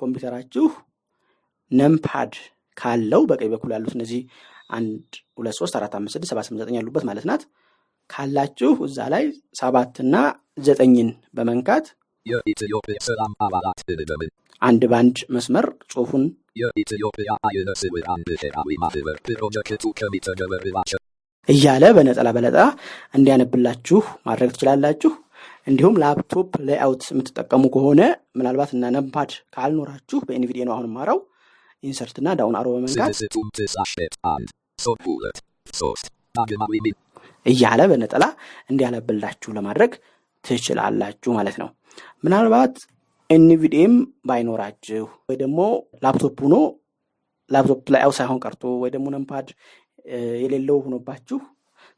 ኮምፒውተራችሁ 0.03 0.67
ነምፓድ 1.71 2.33
ካለው 2.77 3.23
በቀኝ 3.31 3.49
በኩል 3.53 3.71
ያሉት 3.75 3.93
እነዚህ 3.97 4.23
አንድ 4.71 5.09
ሁለት 5.39 5.57
ሶስት 5.59 5.75
አራት 5.79 5.93
አምስት 5.99 6.15
ስድስት 6.17 6.31
ሰባት 6.33 6.47
ስምንት 6.47 6.61
ዘጠኝ 6.63 6.77
ያሉበት 6.79 7.05
ማለት 7.09 7.25
ናት 7.31 7.43
ካላችሁ 8.11 8.73
እዛ 8.87 8.99
ላይ 9.15 9.25
ሰባትና 9.61 10.15
ዘጠኝን 10.67 11.09
በመንካት 11.37 11.87
የኢትዮጵያ 12.27 12.99
ሰላም 13.07 13.33
አባላት 13.47 13.79
አንድ 14.63 14.83
በአንድ 14.91 15.17
መስመር 15.35 15.67
ጽሁፉን 15.93 16.25
የኢትዮጵያ 16.61 17.31
አየር 17.49 17.69
ስውራን 17.81 18.23
ብሔራዊ 18.29 18.77
ማህበር 18.83 19.17
ፕሮጀክቱ 19.29 19.85
ከሚተገበርባቸው 19.99 21.01
እያለ 21.49 21.85
በነጠላ 21.97 22.29
በነጠላ 22.37 22.63
እንዲያነብላችሁ 23.17 23.99
ማድረግ 24.29 24.51
ትችላላችሁ። 24.55 25.11
እንዲሁም 25.67 25.99
laptop 26.03 26.51
layout 26.69 27.03
የምትጠቀሙ 27.11 27.65
ከሆነ 27.75 28.01
ምናልባት 28.39 28.71
እና 28.77 28.91
numpad 28.97 29.31
ካልኖራችሁ 29.55 30.19
በ 30.27 30.37
NVDA 30.37 30.59
ነው 30.67 30.75
አሁን 30.75 30.89
ማራው 30.97 31.19
insert 31.83 32.13
ና 32.13 32.29
down 32.39 32.57
arrow 32.61 32.67
በመንካት 32.75 33.15
እያለ 37.47 37.81
በነጠላ 37.91 38.25
እንዲያነብላችሁ 38.71 39.51
ለማድረግ 39.57 39.93
ትችላላችሁ 40.45 41.31
ማለት 41.39 41.57
ነው። 41.63 41.69
ምናልባት 42.25 42.75
NVDA 43.31 43.73
ም 43.73 43.95
ባይኖራችሁ 44.27 45.05
ወይ 45.29 45.37
ደግሞ 45.43 45.61
ላፕቶፕ 46.05 46.39
ሆኖ 46.45 46.57
ላፕቶፕ 47.51 47.91
ላይ 47.95 48.03
ሳይሆን 48.19 48.39
ቀርቶ 48.45 48.63
ወይ 48.83 48.91
ደግሞ 48.95 49.07
numpad 49.15 49.49
የሌለው 50.43 50.79
ሆኖባችሁ 50.87 51.39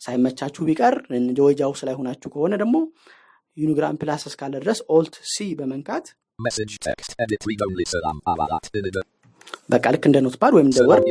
ሳይመቻችሁ 0.01 0.63
ቢቀር 0.69 0.95
ጆ 1.39 1.53
JAWS 1.53 1.81
ላይ 1.89 1.95
ሆናችሁ 2.01 2.29
ከሆነ 2.35 2.55
ደግሞ 2.63 2.77
Unigram 3.57 3.99
Plus 4.03 4.23
እስካለ 4.31 4.55
ድረስ 4.65 4.81
alt 4.97 5.15
C 5.33 5.47
በመንካት 5.61 6.07
በቃ 9.71 9.85
ልክ 9.95 10.05
እንደ 10.09 10.19
Notepad 10.27 10.53
ወይም 10.57 10.69
እንደ 10.71 10.81
Word 10.91 11.07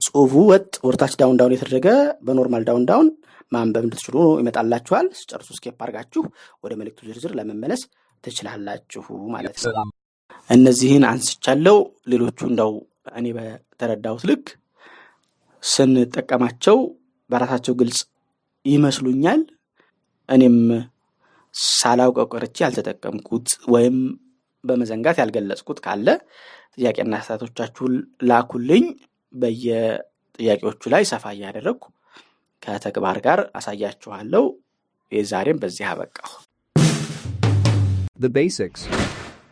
ጽሁፉ 0.00 0.32
ወጥ 0.50 0.72
ወደታች 0.86 1.14
down 1.20 1.38
down 1.40 1.54
የተደረገ 1.54 1.88
በ 2.26 2.36
normal 2.36 2.64
down 2.68 2.84
down 2.90 3.08
ማንበብ 3.52 3.84
እንድትችሉ 3.86 4.16
ይመጣላችኋል። 4.40 5.06
ስትጨርሱ 5.18 5.48
escape 5.56 5.78
አድርጋችሁ 5.84 6.22
ወደ 6.64 6.72
መልእክቱ 6.80 7.00
ዝርዝር 7.08 7.32
ለመመለስ 7.38 7.82
ትችላላችሁ 8.24 9.04
ማለት 9.34 9.56
ነው። 9.76 9.86
እነዚህን 10.50 11.04
አንስቻለው። 11.10 11.78
ሌሎቹ 12.12 12.38
እንደው 12.50 12.72
እኔ 13.14 13.26
በተረዳሁት 13.36 14.24
ልክ 14.30 14.46
ስንጠቀማቸው 15.62 16.78
በራሳቸው 17.30 17.74
ግልጽ 17.80 18.00
ይመስሉኛል። 18.64 19.40
እኔም 20.28 20.58
ሳላውቀው 21.74 22.26
ቀርቼ 22.32 22.56
ያልተጠቀምኩት 22.64 23.48
ወይም 23.74 23.96
በመዘንጋት 24.64 25.16
ያልገለጽኩት 25.22 25.78
ካለ 25.84 26.06
ጥያቄና 26.76 27.12
አስተያየቶቻችሁን 27.20 27.94
ላኩልኝ። 28.28 28.84
በየጥያቄዎቹ 29.32 30.82
ላይ 30.94 31.04
ሰፋ 31.10 31.24
እያደረግኩ 31.34 31.84
ከተግባር 32.62 33.18
ጋር 33.26 33.40
አሳያችኋለሁ። 33.58 34.44
የዛሬም 35.12 35.60
በዚህ 35.62 35.86
አበቃሁ። 35.90 36.32
The 38.18 38.30
basics. 38.30 38.82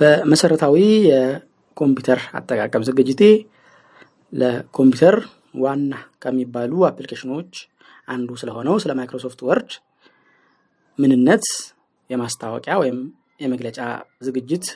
በመሰረታዊ 0.01 0.77
የኮምፒውተር 1.09 2.21
አጠቃቀም 2.39 2.85
ዝግጅቴ 2.89 3.23
ለኮምፒውተር 4.33 5.17
ዋና 5.63 5.93
ከሚባሉ 6.23 6.73
አፕሊኬሽኖች 6.89 7.53
አንዱ 8.09 8.31
ስለሆነው 8.41 8.77
ስለ 8.83 8.93
Microsoft 8.99 9.41
Word 9.49 9.71
ምንነት 10.99 11.45
የማስታወቂያ 12.11 12.75
ወይም 12.83 12.99
የመግለጫ 13.41 13.79
ዝግጅት 14.27 14.67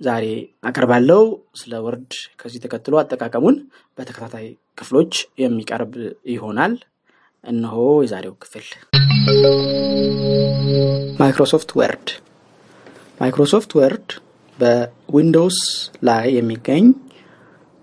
ዛሬ 0.00 0.24
አቀርባለሁ። 0.62 1.20
ስለ 1.60 1.72
Word 1.84 2.10
ከዚህ 2.40 2.60
ተከትሎ 2.64 2.94
አጠቃቀሙን 3.00 3.56
በተከታታይ 3.98 4.46
ክፍሎች 4.78 5.12
የሚቀርብ 5.42 5.92
ይሆናል። 6.32 6.74
እነሆ 7.44 7.76
የዛሬው 8.04 8.34
ክፍል 8.42 8.66
Microsoft 11.20 11.70
Word 11.80 12.08
Microsoft 13.20 13.70
Word 13.78 14.08
በ 14.58 14.80
Windows 14.80 15.58
ላይ 16.08 16.26
የሚገኝ 16.36 16.84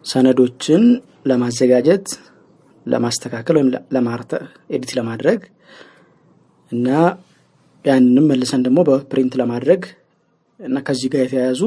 ሰነዶችን 0.05 0.83
ለማዘጋጀት 1.25 2.07
ለማስተካከል 2.85 3.55
ወይም 3.57 3.69
ለማረም 3.95 4.31
edit 4.69 4.91
ለማድረግ 4.97 5.41
እና 6.71 6.87
ያንንም 7.85 8.25
መልሰን 8.31 8.63
ደግሞ 8.65 8.79
በ 8.89 9.02
print 9.02 9.33
ለማድረግ 9.41 9.81
እና 10.63 10.77
ከዚህ 10.87 11.09
ጋር 11.13 11.21
የተያያዙ 11.23 11.61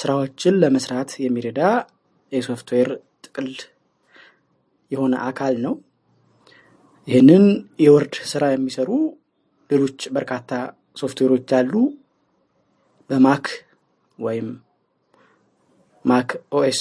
ስራዎችን 0.00 0.58
ለመስራት 0.62 1.10
የሚረዳ 1.24 1.60
የሶፍትዌር 2.32 2.88
ጥቅል 3.24 3.48
የሆነ 4.90 5.14
አካል 5.26 5.54
ነው። 5.66 5.74
ይህንን 7.08 7.44
የ 7.84 7.94
Word 7.94 8.14
ስራ 8.32 8.44
የሚሰሩ 8.52 8.90
ሌሎች 9.70 10.00
በርካታ 10.16 10.50
ሶፍትዌሮች 10.96 11.50
አሉ። 11.58 11.72
በ 13.10 13.24
Mac 13.24 13.46
ወይም 14.18 14.48
Mac 16.04 16.30
OS 16.58 16.80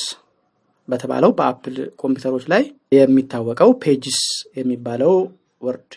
በተባለው 0.90 1.32
በ 1.38 1.49
Apple 1.49 1.76
ኮምፒውተሮች 2.02 2.46
ላይ 2.54 2.64
የሚታወቀው 2.92 3.72
Pages 3.84 4.20
የሚባለው 4.58 5.14
word 5.62 5.92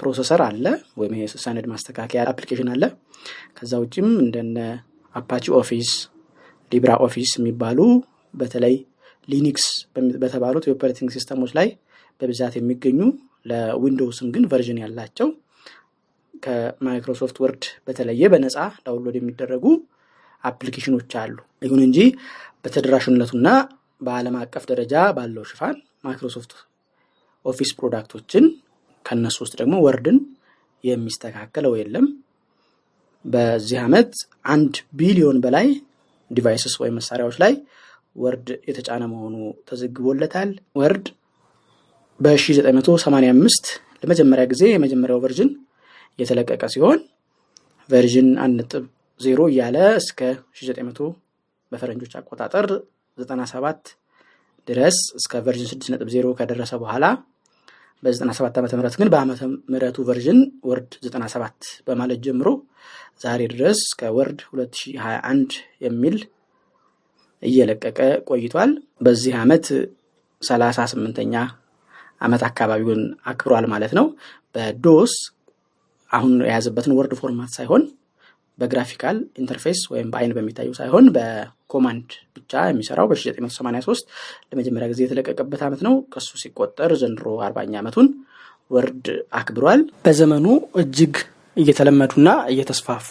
processor 0.00 0.40
አለ 0.46 0.64
ወይም 1.00 1.12
ይሄ 1.16 1.24
ሰነድ 1.44 1.66
ማስተካከያ 1.72 2.22
አፕሊኬሽን 2.30 2.68
አለ። 2.74 2.84
ከዛ 3.58 3.72
ውጭም 3.82 4.08
እንደነ 4.24 4.58
Apache 5.14 5.44
Office፣ 5.58 5.90
Libre 6.72 6.92
Office 7.06 7.30
የሚባሉ 7.38 7.78
በተለይ 8.34 8.74
Linux 9.28 9.66
በተባሉት 10.22 10.64
የ 10.68 10.76
operating 10.76 11.10
ሲስተሞች 11.16 11.52
ላይ 11.58 11.68
በብዛት 12.20 12.54
የሚገኙ 12.58 12.98
ለ 13.50 13.64
Windows 13.64 14.14
ም 14.14 14.28
ግን 14.34 14.44
version 14.50 14.78
ያላቸው 14.82 15.28
ከ 16.42 16.59
Microsoft 16.59 17.36
Word 17.42 17.64
በተለየ 17.86 18.28
በነፃ 18.32 18.56
download 18.86 19.16
የሚደረጉ 19.18 19.64
አፕሊኬሽኖች 20.44 21.12
አሉ። 21.20 21.36
ይሁን 21.62 21.80
እንጂ 21.86 21.98
በተደራሽነቱና 22.64 23.48
በዓለም 24.00 24.36
አቀፍ 24.40 24.64
ደረጃ 24.70 24.94
ባለው 25.16 25.44
ሽፋን 25.50 25.76
Microsoft 26.04 26.52
Office 27.44 27.70
ፕሮዳክቶችን 27.78 28.44
ከነሱ 29.04 29.36
ውስጥ 29.44 29.54
ደግሞ 29.60 29.74
Word 29.86 30.07
ን 30.07 30.18
የሚስተካከለው 30.84 31.72
የለም። 31.80 32.06
በዚህ 33.24 33.78
ዓመት 33.84 34.10
አንድ 34.54 34.74
ቢሊዮን 34.92 35.38
በላይ 35.44 35.68
devices 36.30 36.74
ወይም 36.82 36.96
መሳሪያዎች 37.00 37.36
ላይ 37.42 37.52
Word 38.16 38.48
የተጫነ 38.68 39.02
መሆኑ 39.12 39.36
ተዘግቦለታል። 39.68 40.50
Word 40.80 41.06
በ1985 42.20 43.70
ለመጀመሪያ 44.02 44.44
ጊዜ 44.52 44.62
የመጀመሪያው 44.70 45.20
version 45.24 45.50
የተለቀቀ 46.18 46.62
ሲሆን 46.74 46.98
version 47.90 48.28
አንድ 48.44 48.54
ነጥብ 48.60 48.84
ዜሮ 49.20 49.40
እያለ 49.50 49.76
እስከ 50.00 50.20
1900 50.56 51.08
በፈረንጆች 51.72 52.12
አቆጣጠር 52.18 52.66
97 53.18 53.92
ድረስ 54.68 54.98
እስከ 55.18 55.42
version 55.46 55.68
6.0 55.72 56.34
ከደረሰ 56.38 56.72
በኋላ 56.82 57.04
በ97 58.04 58.58
ዓመተ 58.60 58.72
ምህረት 58.74 58.94
ግን 59.00 59.08
በዓመተ 59.12 59.40
ምህረቱ 59.72 59.98
version 60.08 60.38
Word 60.68 60.92
97 61.06 61.68
በማለት 61.86 62.20
ጀምሮ 62.26 62.48
ዛሬ 63.22 63.40
ድረስ 63.52 63.78
እስከ 63.86 64.10
Word 64.16 64.40
2021 64.50 65.52
የሚል 65.86 66.16
እየለቀቀ 67.42 67.98
ቆይቷል። 68.28 68.70
በዚህ 69.00 69.34
ዓመት 69.42 69.66
38ኛ 70.42 71.34
ዓመት 72.20 72.42
አካባቢውን 72.48 73.02
አክብሯል 73.30 73.66
ማለት 73.72 73.92
ነው። 73.98 74.06
በ 74.54 74.78
DOS 74.78 75.14
አሁን 76.10 76.32
የያዘበትን 76.46 76.96
Word 76.98 77.12
format 77.20 77.52
ሳይሆን 77.56 77.82
በ 78.58 78.68
graphical 78.68 79.16
interface 79.40 79.80
ወይም 79.92 80.08
በአይን 80.12 80.34
በሚታዩ 80.36 80.70
ሳይሆን 80.78 81.06
በ 81.74 81.82
command 81.82 82.08
ብቻ 82.36 82.52
የሚሰራው 82.68 83.06
በ1983 83.10 84.10
ለመጀመሪያ 84.50 84.86
ጊዜ 84.90 85.00
የተለቀቀበት 85.04 85.62
ዓመት 85.66 85.80
ነው። 85.86 85.94
ከሱ 86.12 86.28
ሲቆጠር 86.42 86.90
ዘንድሮ 87.00 87.26
አርባኛ 87.46 87.72
ዓመቱን 87.80 88.08
Word 88.70 89.06
አክብሯል። 89.38 89.80
በዘመኑ 90.04 90.46
እጅግ 90.82 91.14
እየተለመዱና 91.56 92.28
እየተስፋፉ 92.52 93.08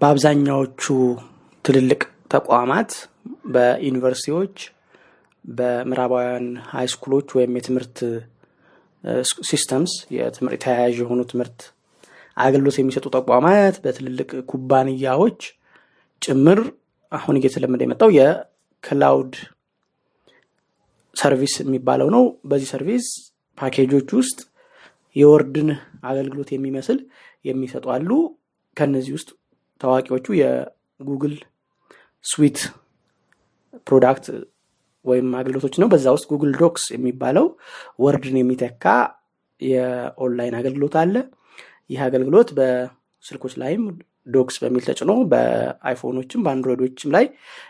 በአብዛኛዎቹ 0.00 0.82
ትልልቅ 1.64 2.00
ተቋማት 2.34 2.90
በዩኒቨርሲቲዎች፣ 3.54 4.56
በምዕራባውያን 5.44 6.46
ሃይስኩሎች 6.72 7.28
ወይም 7.38 7.54
የትምህርት 7.58 7.98
systems 9.48 9.92
ተያያዥ 10.64 10.96
የሆኑ 11.02 11.20
ትምህርት 11.30 11.60
አገልግሎት 12.36 12.76
የሚሰጡ 12.80 13.06
ተቋማት 13.16 13.76
በትልልቅ 13.84 14.30
ኩባንያዎች 14.50 15.40
ጭምር 16.22 16.58
አሁን 17.12 17.38
እየተለመደ 17.38 17.82
የመጣው 17.84 18.10
የ 18.16 18.50
cloud 18.50 19.34
service 21.16 21.54
የሚባለው 21.60 22.08
ነው። 22.14 22.22
በዚህ 22.44 22.68
service 22.72 23.06
ፓኬጆች 23.58 24.10
ውስጥ 24.18 24.38
የ 25.16 25.30
Word 25.30 25.57
ን 25.57 25.70
አገልግሎት 26.10 26.50
የሚመስል 26.52 26.98
የሚሰጡ 27.44 27.86
አሉ። 27.94 28.10
ከነዚህ 28.76 29.12
ውስጥ 29.16 29.30
ታዋቂዎቹ 29.80 30.26
የጉግል 30.40 31.34
Suite 32.24 32.58
product 33.86 34.26
ወይም 35.04 35.28
አገልግሎቶች 35.38 35.74
ነው። 35.82 35.88
በዛ 35.92 36.06
ውስጥ 36.16 36.26
Google 36.32 36.52
Docs 36.60 36.84
የሚባለው 36.94 37.46
Word 38.04 38.25
ን 38.25 38.36
የሚተካ 38.40 38.84
የኦንላይን 39.60 40.56
አገልግሎት 40.60 40.94
አለ። 41.02 41.14
ይህ 41.90 42.00
አገልግሎት 42.06 42.48
በስልኮች 42.58 43.54
ላይም 43.62 43.82
Docs 44.30 44.56
በሚል 44.62 44.82
ተጭኖ 44.88 45.12
በአይፎኖችም 45.32 46.44
በአንድሮይዶችም 46.44 47.12
ላይ 47.16 47.26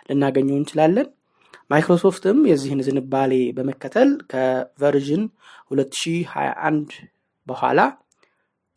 ልናገኘው 0.09 0.59
እንችላለን። 0.59 1.09
ማይክሮሶፍትም 1.71 2.39
የዚህን 2.51 2.81
ዝንባሌ 2.87 3.33
በመከተል 3.57 4.11
ከ 4.33 4.53
version 4.53 5.23
2021 5.73 6.95
በኋላ 7.47 7.81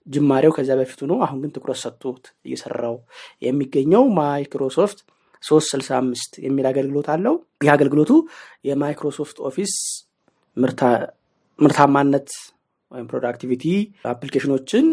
ጅማሬው 0.08 0.54
ከዚያ 0.56 0.76
በፊቱ 0.80 1.02
ነው። 1.12 1.18
አሁን 1.26 1.38
ግን 1.44 1.52
ትኩረት 1.56 1.80
ሰጥቶት 1.84 2.24
እየሰራው 2.48 2.96
የሚገኘው 3.42 4.04
ማይክሮሶፍት 4.18 5.00
365 5.44 6.40
የሚል 6.46 6.66
አገልግሎት 6.72 7.08
አለው። 7.14 7.36
ይህ 7.64 7.72
አገልግሎቱ 7.74 8.12
የ 8.70 8.82
Microsoft 8.82 9.38
Office 9.50 9.74
ምርታማነት 11.60 12.30
ወይም 12.92 13.08
productivity 13.12 13.66
አፕሊኬሽኖችን 14.10 14.86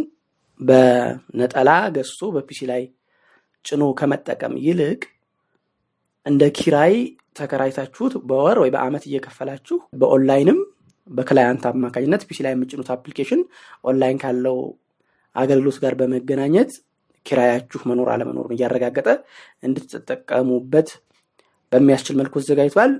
በነጠላ 0.60 1.70
ገዝቶ 1.96 2.30
በ 2.36 2.48
PC 2.48 2.60
ላይ 2.70 2.82
ጭኖ 3.64 3.84
ከመጠቀም 3.98 4.54
ይልቅ 4.66 5.00
እንደ 6.26 6.42
ኪራይ 6.58 6.94
ተከራይታችሁት 7.38 8.14
በወር 8.28 8.58
ወይ 8.62 8.70
በአመት 8.74 9.04
እየከፈላችሁ 9.08 9.76
በኦንላይንም 10.00 10.58
በ 11.08 11.22
client 11.22 11.64
አማካኝነት 11.70 12.22
PC 12.28 12.38
ላይ 12.46 12.52
የምትጭኑት 12.54 12.88
አፕሊኬሽን 12.94 13.40
ኦንላይን 13.84 14.18
ካለው 14.22 14.58
አገልግሎት 15.36 15.78
ጋር 15.82 15.94
በመገናኘት 16.00 16.70
ኪራያችሁ 17.26 17.80
መኖር 17.90 18.08
አለመኖሩን 18.12 18.54
እያረጋገጠ 18.56 19.08
እንድትጠቀሙበት 19.66 20.88
በሚያስችል 21.72 22.14
መልኩ 22.20 22.34
ተዘጋጅቷል። 22.42 22.92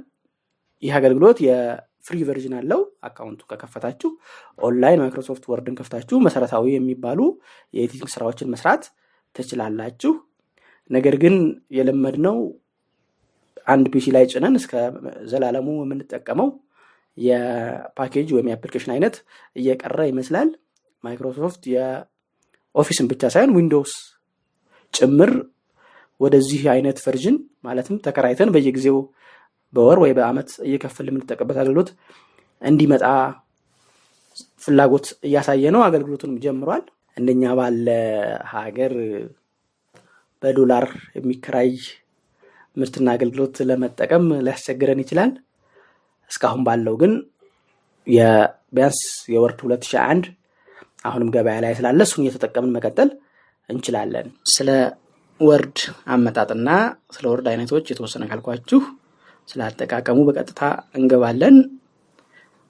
ይህ 0.83 0.93
አገልግሎት 0.99 1.39
የ 2.05 2.09
free 2.09 2.19
version 2.29 2.55
አለው። 2.59 2.81
account 3.07 3.33
ቱ 3.33 3.41
ከከፈታችሁ 3.51 4.11
online 4.59 5.01
Microsoft 5.03 5.45
Word 5.51 5.68
ን 5.68 5.77
ከፍታችሁ 5.81 6.17
መሰረታዊ 6.27 6.67
የሚባሉ 6.75 7.21
የ 7.75 7.83
editing 7.83 8.11
ስራዎችን 8.15 8.51
መስራት 8.55 8.85
ትችላላችሁ። 9.37 10.13
ነገር 10.91 11.15
ግን 11.23 11.35
የለመድነው 11.77 12.39
አንድ 13.67 13.87
PC 13.93 14.07
ላይ 14.17 14.25
ጭነን 14.33 14.55
እስከ 14.61 14.73
ዘላለሙ 15.31 15.69
የምንጠቀመው 15.81 16.49
የፓኬጅ 17.19 18.29
ወይም 18.35 18.49
የአፕሊኬሽን 18.51 18.93
አይነት 18.95 19.15
እየቀረ 19.57 20.01
ይመስላል። 20.11 20.51
Microsoft 21.05 21.63
የ 21.75 22.01
Office 22.01 22.80
ን 22.80 23.07
ብቻ 23.13 23.23
ሳይሆን 23.35 23.55
Windows 23.57 23.93
ጭምር 24.95 25.31
ወደዚህ 26.21 26.63
አይነት 26.73 26.99
version 27.05 27.37
ማለትም 27.65 27.97
ተከራይተን 28.07 28.51
በየጊዜው 28.55 28.99
በወር 29.75 29.99
ወይ 30.03 30.13
በአመት 30.19 30.51
እየከፈልን 30.67 31.09
የምንጠቀምበት 31.11 31.59
አገልግሎት 31.59 31.91
እንዲመጣ 32.63 33.05
ፍላጎት 34.63 35.07
እያሳየ 35.27 35.65
ነው። 35.75 35.83
አገልግሎቱንም 35.87 36.41
ጀምሯል። 36.45 36.83
እንደኛ 37.17 37.45
ባለ 37.59 37.87
ሀገር 38.55 38.93
በዶላር 40.43 40.85
የሚከራይ 41.17 41.71
ምርትና 42.77 43.09
አገልግሎት 43.17 43.57
ለመጠቀም 43.69 44.27
ሊያስቸግረን 44.47 45.03
ይችላል። 45.05 45.33
እስካሁን 46.31 46.63
ባለው 46.67 46.95
ግን 47.03 47.13
ቢያንስ 48.73 49.01
የ 49.33 49.42
Word 49.42 49.61
2001 49.65 50.29
አሁንም 51.05 51.29
ገበያ 51.35 51.57
ላይ 51.65 51.73
ስላለ 51.79 52.01
እሱን 52.07 52.23
እየተጠቀምን 52.25 52.75
መቀጠል 52.77 53.11
እንችላለን። 53.69 54.27
ስለ 54.55 54.69
Word 55.41 55.79
አመጣጥና 56.15 56.69
ስለ 57.11 57.25
Word 57.33 57.47
አይነቶች 57.51 57.87
የተወሰነ 57.91 58.25
ካልኳችሁ 58.31 58.81
ስለ 59.49 59.61
በቀጥታ 60.29 60.61
እንገባለን። 60.95 61.57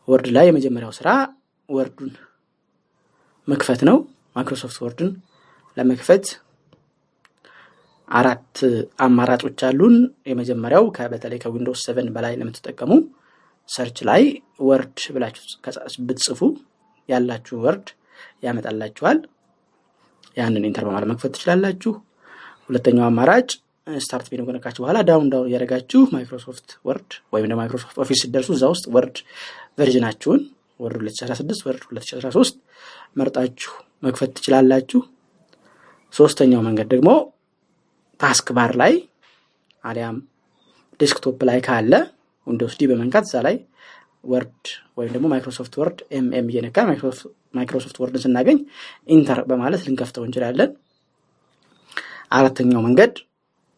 Word 0.08 0.28
ላይ 0.36 0.46
የመጀመሪያው 0.48 0.92
ስራ 0.98 1.08
Word 1.68 1.90
ኡን 1.90 2.12
መክፈት 3.48 3.80
ነው። 3.88 3.96
Microsoft 4.36 4.78
Word 4.84 5.02
ን 5.02 5.10
ለመክፈት 5.76 6.26
አራት 8.08 8.56
አማራጮች 9.00 9.60
አሉን። 9.68 9.96
የመጀመሪያው 10.30 10.84
በተለይ 11.12 11.38
ከ 11.42 11.51
Windows 11.51 11.82
seven 11.86 12.08
በላይ 12.14 12.34
ለምትጠቀሙ 12.40 12.92
search 13.68 13.98
ላይ 14.08 14.22
Word 14.68 14.98
ብላችሁ 15.14 15.44
ብትጽፉ 16.06 16.40
ያላችሁ 17.08 17.56
Word 17.64 17.88
ያመጣላችኋል። 18.42 19.18
ያንን 20.36 20.66
enter 20.68 20.84
በማለት 20.88 21.08
መክፈት 21.10 21.32
ትችላላችሁ። 21.36 21.92
ሁለተኛው 22.66 23.06
አማራጭ 23.06 23.48
start 23.98 24.26
menu 24.32 24.42
ከነካችሁ 24.48 24.82
በኋላ 24.84 24.98
down 25.08 25.28
down 25.32 25.46
እያደረጋችሁ 25.48 26.00
Microsoft 26.14 26.68
Word 26.88 27.10
ወይም 27.34 27.44
ደግሞ 27.44 27.58
Microsoft 27.60 27.96
Office 28.02 28.20
ሲደርሱ 28.22 28.48
እዛ 28.56 28.64
ውስጥ 28.74 28.84
Word 28.94 29.16
version 29.78 30.05
ኣችሁን 30.05 30.40
Word 30.80 31.00
2016 31.02 31.64
Word 31.68 31.82
2013 31.90 32.58
መርጣችሁ 33.16 33.72
መክፈት 34.02 34.30
ትችላላችሁ። 34.36 35.00
ሶስተኛው 36.14 36.62
መንገድ 36.68 36.88
ደግሞ 36.94 37.10
taskbar 38.20 38.72
ላይ 38.80 38.94
አሊያም 39.84 40.16
desktop 41.00 41.40
ላይ 41.48 41.58
ካለ 41.66 41.92
Windows 42.46 42.74
D 42.80 42.88
በመንካት 42.90 43.24
እዛ 43.28 43.36
ላይ 43.46 43.56
W 44.24 44.64
ወይም 44.98 45.10
ደግሞ 45.14 45.26
Microsoft 45.32 45.74
Word 45.80 45.98
M 46.16 46.32
M 46.32 46.48
እየነካን 46.50 46.78
Microsoft 47.54 47.96
Word 48.02 48.16
ን 48.16 48.22
ስናገኝ 48.24 48.58
enter 49.08 49.38
በማለት 49.50 49.82
ልንከፍተው 49.86 50.24
እንችላለን። 50.26 50.70
አራተኛው 52.32 52.82
መንገድ 52.86 53.14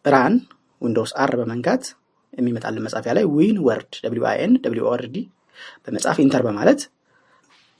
run 0.05 0.35
Windows 0.83 1.12
R 1.22 1.33
በመንካት 1.40 1.82
የሚመጣልን 2.32 2.84
መጻፊያ 2.86 3.12
ላይ 3.16 3.24
winword 3.33 4.26
W 4.31 4.38
I 4.42 4.47
N 4.47 4.52
D 5.12 5.18
በመጻፍ 5.84 6.16
enter 6.22 6.42
በማለት 6.46 6.80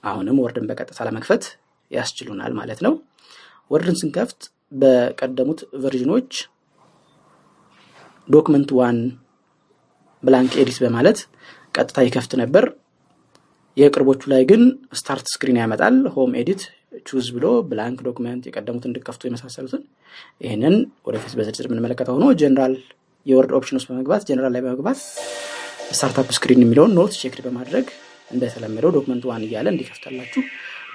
አሁንም 0.03 0.39
Word 0.43 0.59
ን 0.59 0.67
በቀጥታ 0.69 0.99
ለመክፈት 1.07 1.43
ያስችሉናል 1.91 2.53
ማለት 2.59 2.79
ነው። 2.85 2.93
Word 3.71 3.88
ን 3.88 3.97
ስንከፍት 3.99 4.41
በቀደሙት 4.71 5.59
version 5.83 6.13
ኦች 6.13 6.31
document 8.29 8.69
one 8.77 8.97
blank 10.23 10.53
edit 10.61 10.77
በማለት 10.83 11.17
ቀጥታ 11.75 11.97
ይከፍት 12.05 12.33
ነበር። 12.41 12.65
የቅርቦቹ 13.77 14.21
ላይ 14.31 14.43
ግን 14.49 14.61
start 14.99 15.27
screen 15.33 15.59
ያመጣል። 15.61 15.95
home 16.15 16.31
edit 16.41 16.61
choose 17.07 17.27
ብሎ 17.35 17.45
blank 17.69 17.99
document 18.07 18.43
የቀደሙት 18.47 18.85
እንድከፍቱ 18.89 19.21
የመሳሰሉትን 19.27 19.83
ይህንን 20.43 20.75
ወደፊት 21.07 21.33
በዝርዝር 21.39 21.67
የምንመለከተው 21.67 22.15
ሆኖ 22.17 22.27
general 22.41 22.75
የ 23.25 23.34
Word 23.34 23.51
option 23.57 23.77
ውስጥ 23.79 23.87
በመግባት 23.91 24.25
ጀነራል 24.29 24.53
ላይ 24.55 24.63
በመግባት 24.65 24.99
startup 25.91 26.29
screen 26.37 26.63
የሚለውን 26.63 26.93
not 26.97 27.13
checked 27.21 27.39
በማድረግ 27.45 27.87
እንደተለመደው 28.31 28.93
document 28.97 29.23
one 29.29 29.45
እያለ 29.47 29.67
እንዲከፍታላችሁ 29.73 30.41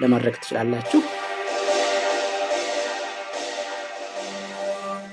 ለማድረግ 0.01 0.35
ትችላላችሁ። 0.37 1.01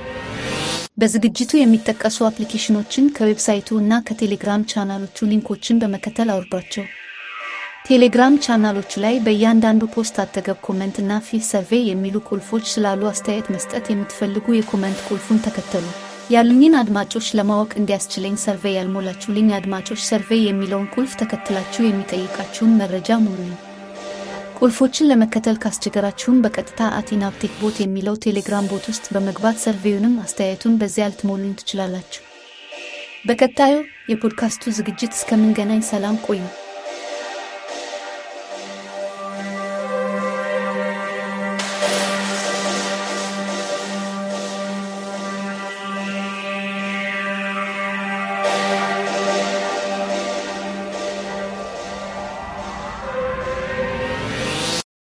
በዝግጅቱ 0.98 1.52
የሚጠቀሱ 1.60 2.18
አፕሊኬሽኖችን 2.28 3.08
ከ 3.16 3.27
website 3.27 3.68
ኡ 3.68 3.80
እና 3.82 4.04
ከቴሌግራም 4.08 4.68
channel 4.72 5.07
ኦቹ 5.07 5.28
link 5.32 5.52
ኦችን 5.52 5.82
በመከተል 5.82 6.30
አውርዷቸው። 6.36 6.86
ቴሌግራም 7.86 8.36
ቻናሎቹ 8.44 8.92
ላይ 9.04 9.16
በእያንዳንዱ 9.26 9.84
post 9.96 10.16
አጠገብ 10.24 10.58
comment 10.68 10.96
እና 11.02 11.18
fill 11.26 11.44
survey 11.50 11.84
የሚሉ 11.90 12.16
ቁልፎች 12.30 12.64
ስላሉ 12.72 13.02
አስተያየት 13.10 13.48
መስጠት 13.56 13.86
የምትፈልጉ 13.92 14.56
የ 14.56 14.66
comment 14.66 15.02
ቁልፉን 15.08 15.42
ተከተሉ። 15.46 15.86
ያሉኝን 16.34 16.78
አድማጮች 16.80 17.28
ለማወቅ 17.40 17.72
እንዲያስችለኝ 17.78 18.36
survey 18.46 18.76
ያልሞላችሁልኝ 18.78 19.50
አድማጮች 19.58 20.02
survey 20.08 20.42
የሚለውን 20.46 20.90
ቁልፍ 20.96 21.14
ተከትላችሁ 21.22 21.84
የሚጠይቃችሁን 21.86 22.76
መረጃ 22.82 23.20
ሙሉኝ። 23.26 23.54
ቁልፎችን 24.60 25.10
ለመከተል 25.12 25.58
ካስቸገራችሁም 25.64 26.42
በቀጥታ 26.44 26.92
at 27.00 27.09
ኢናብቴክ 27.09 27.56
bot 27.62 27.78
የሚለው 27.82 28.22
ቴሌግራም 28.26 28.70
bot 28.72 28.86
ውስጥ 28.92 29.08
በመግባት 29.16 29.64
survey 29.64 29.92
ኡንም 29.92 30.20
አስተያየቱን 30.26 30.78
በዚያ 30.82 31.12
ልትሞሉኝ 31.12 31.56
ትችላላችሁ። 31.62 32.22
በቀጣዩ 33.28 33.76
የፖድካስቱ 34.10 34.72
ዝግጅት 34.78 35.14
እስከምንገናኝ 35.14 35.82
ሰላም 35.90 36.18
ቆዩ። 36.28 36.42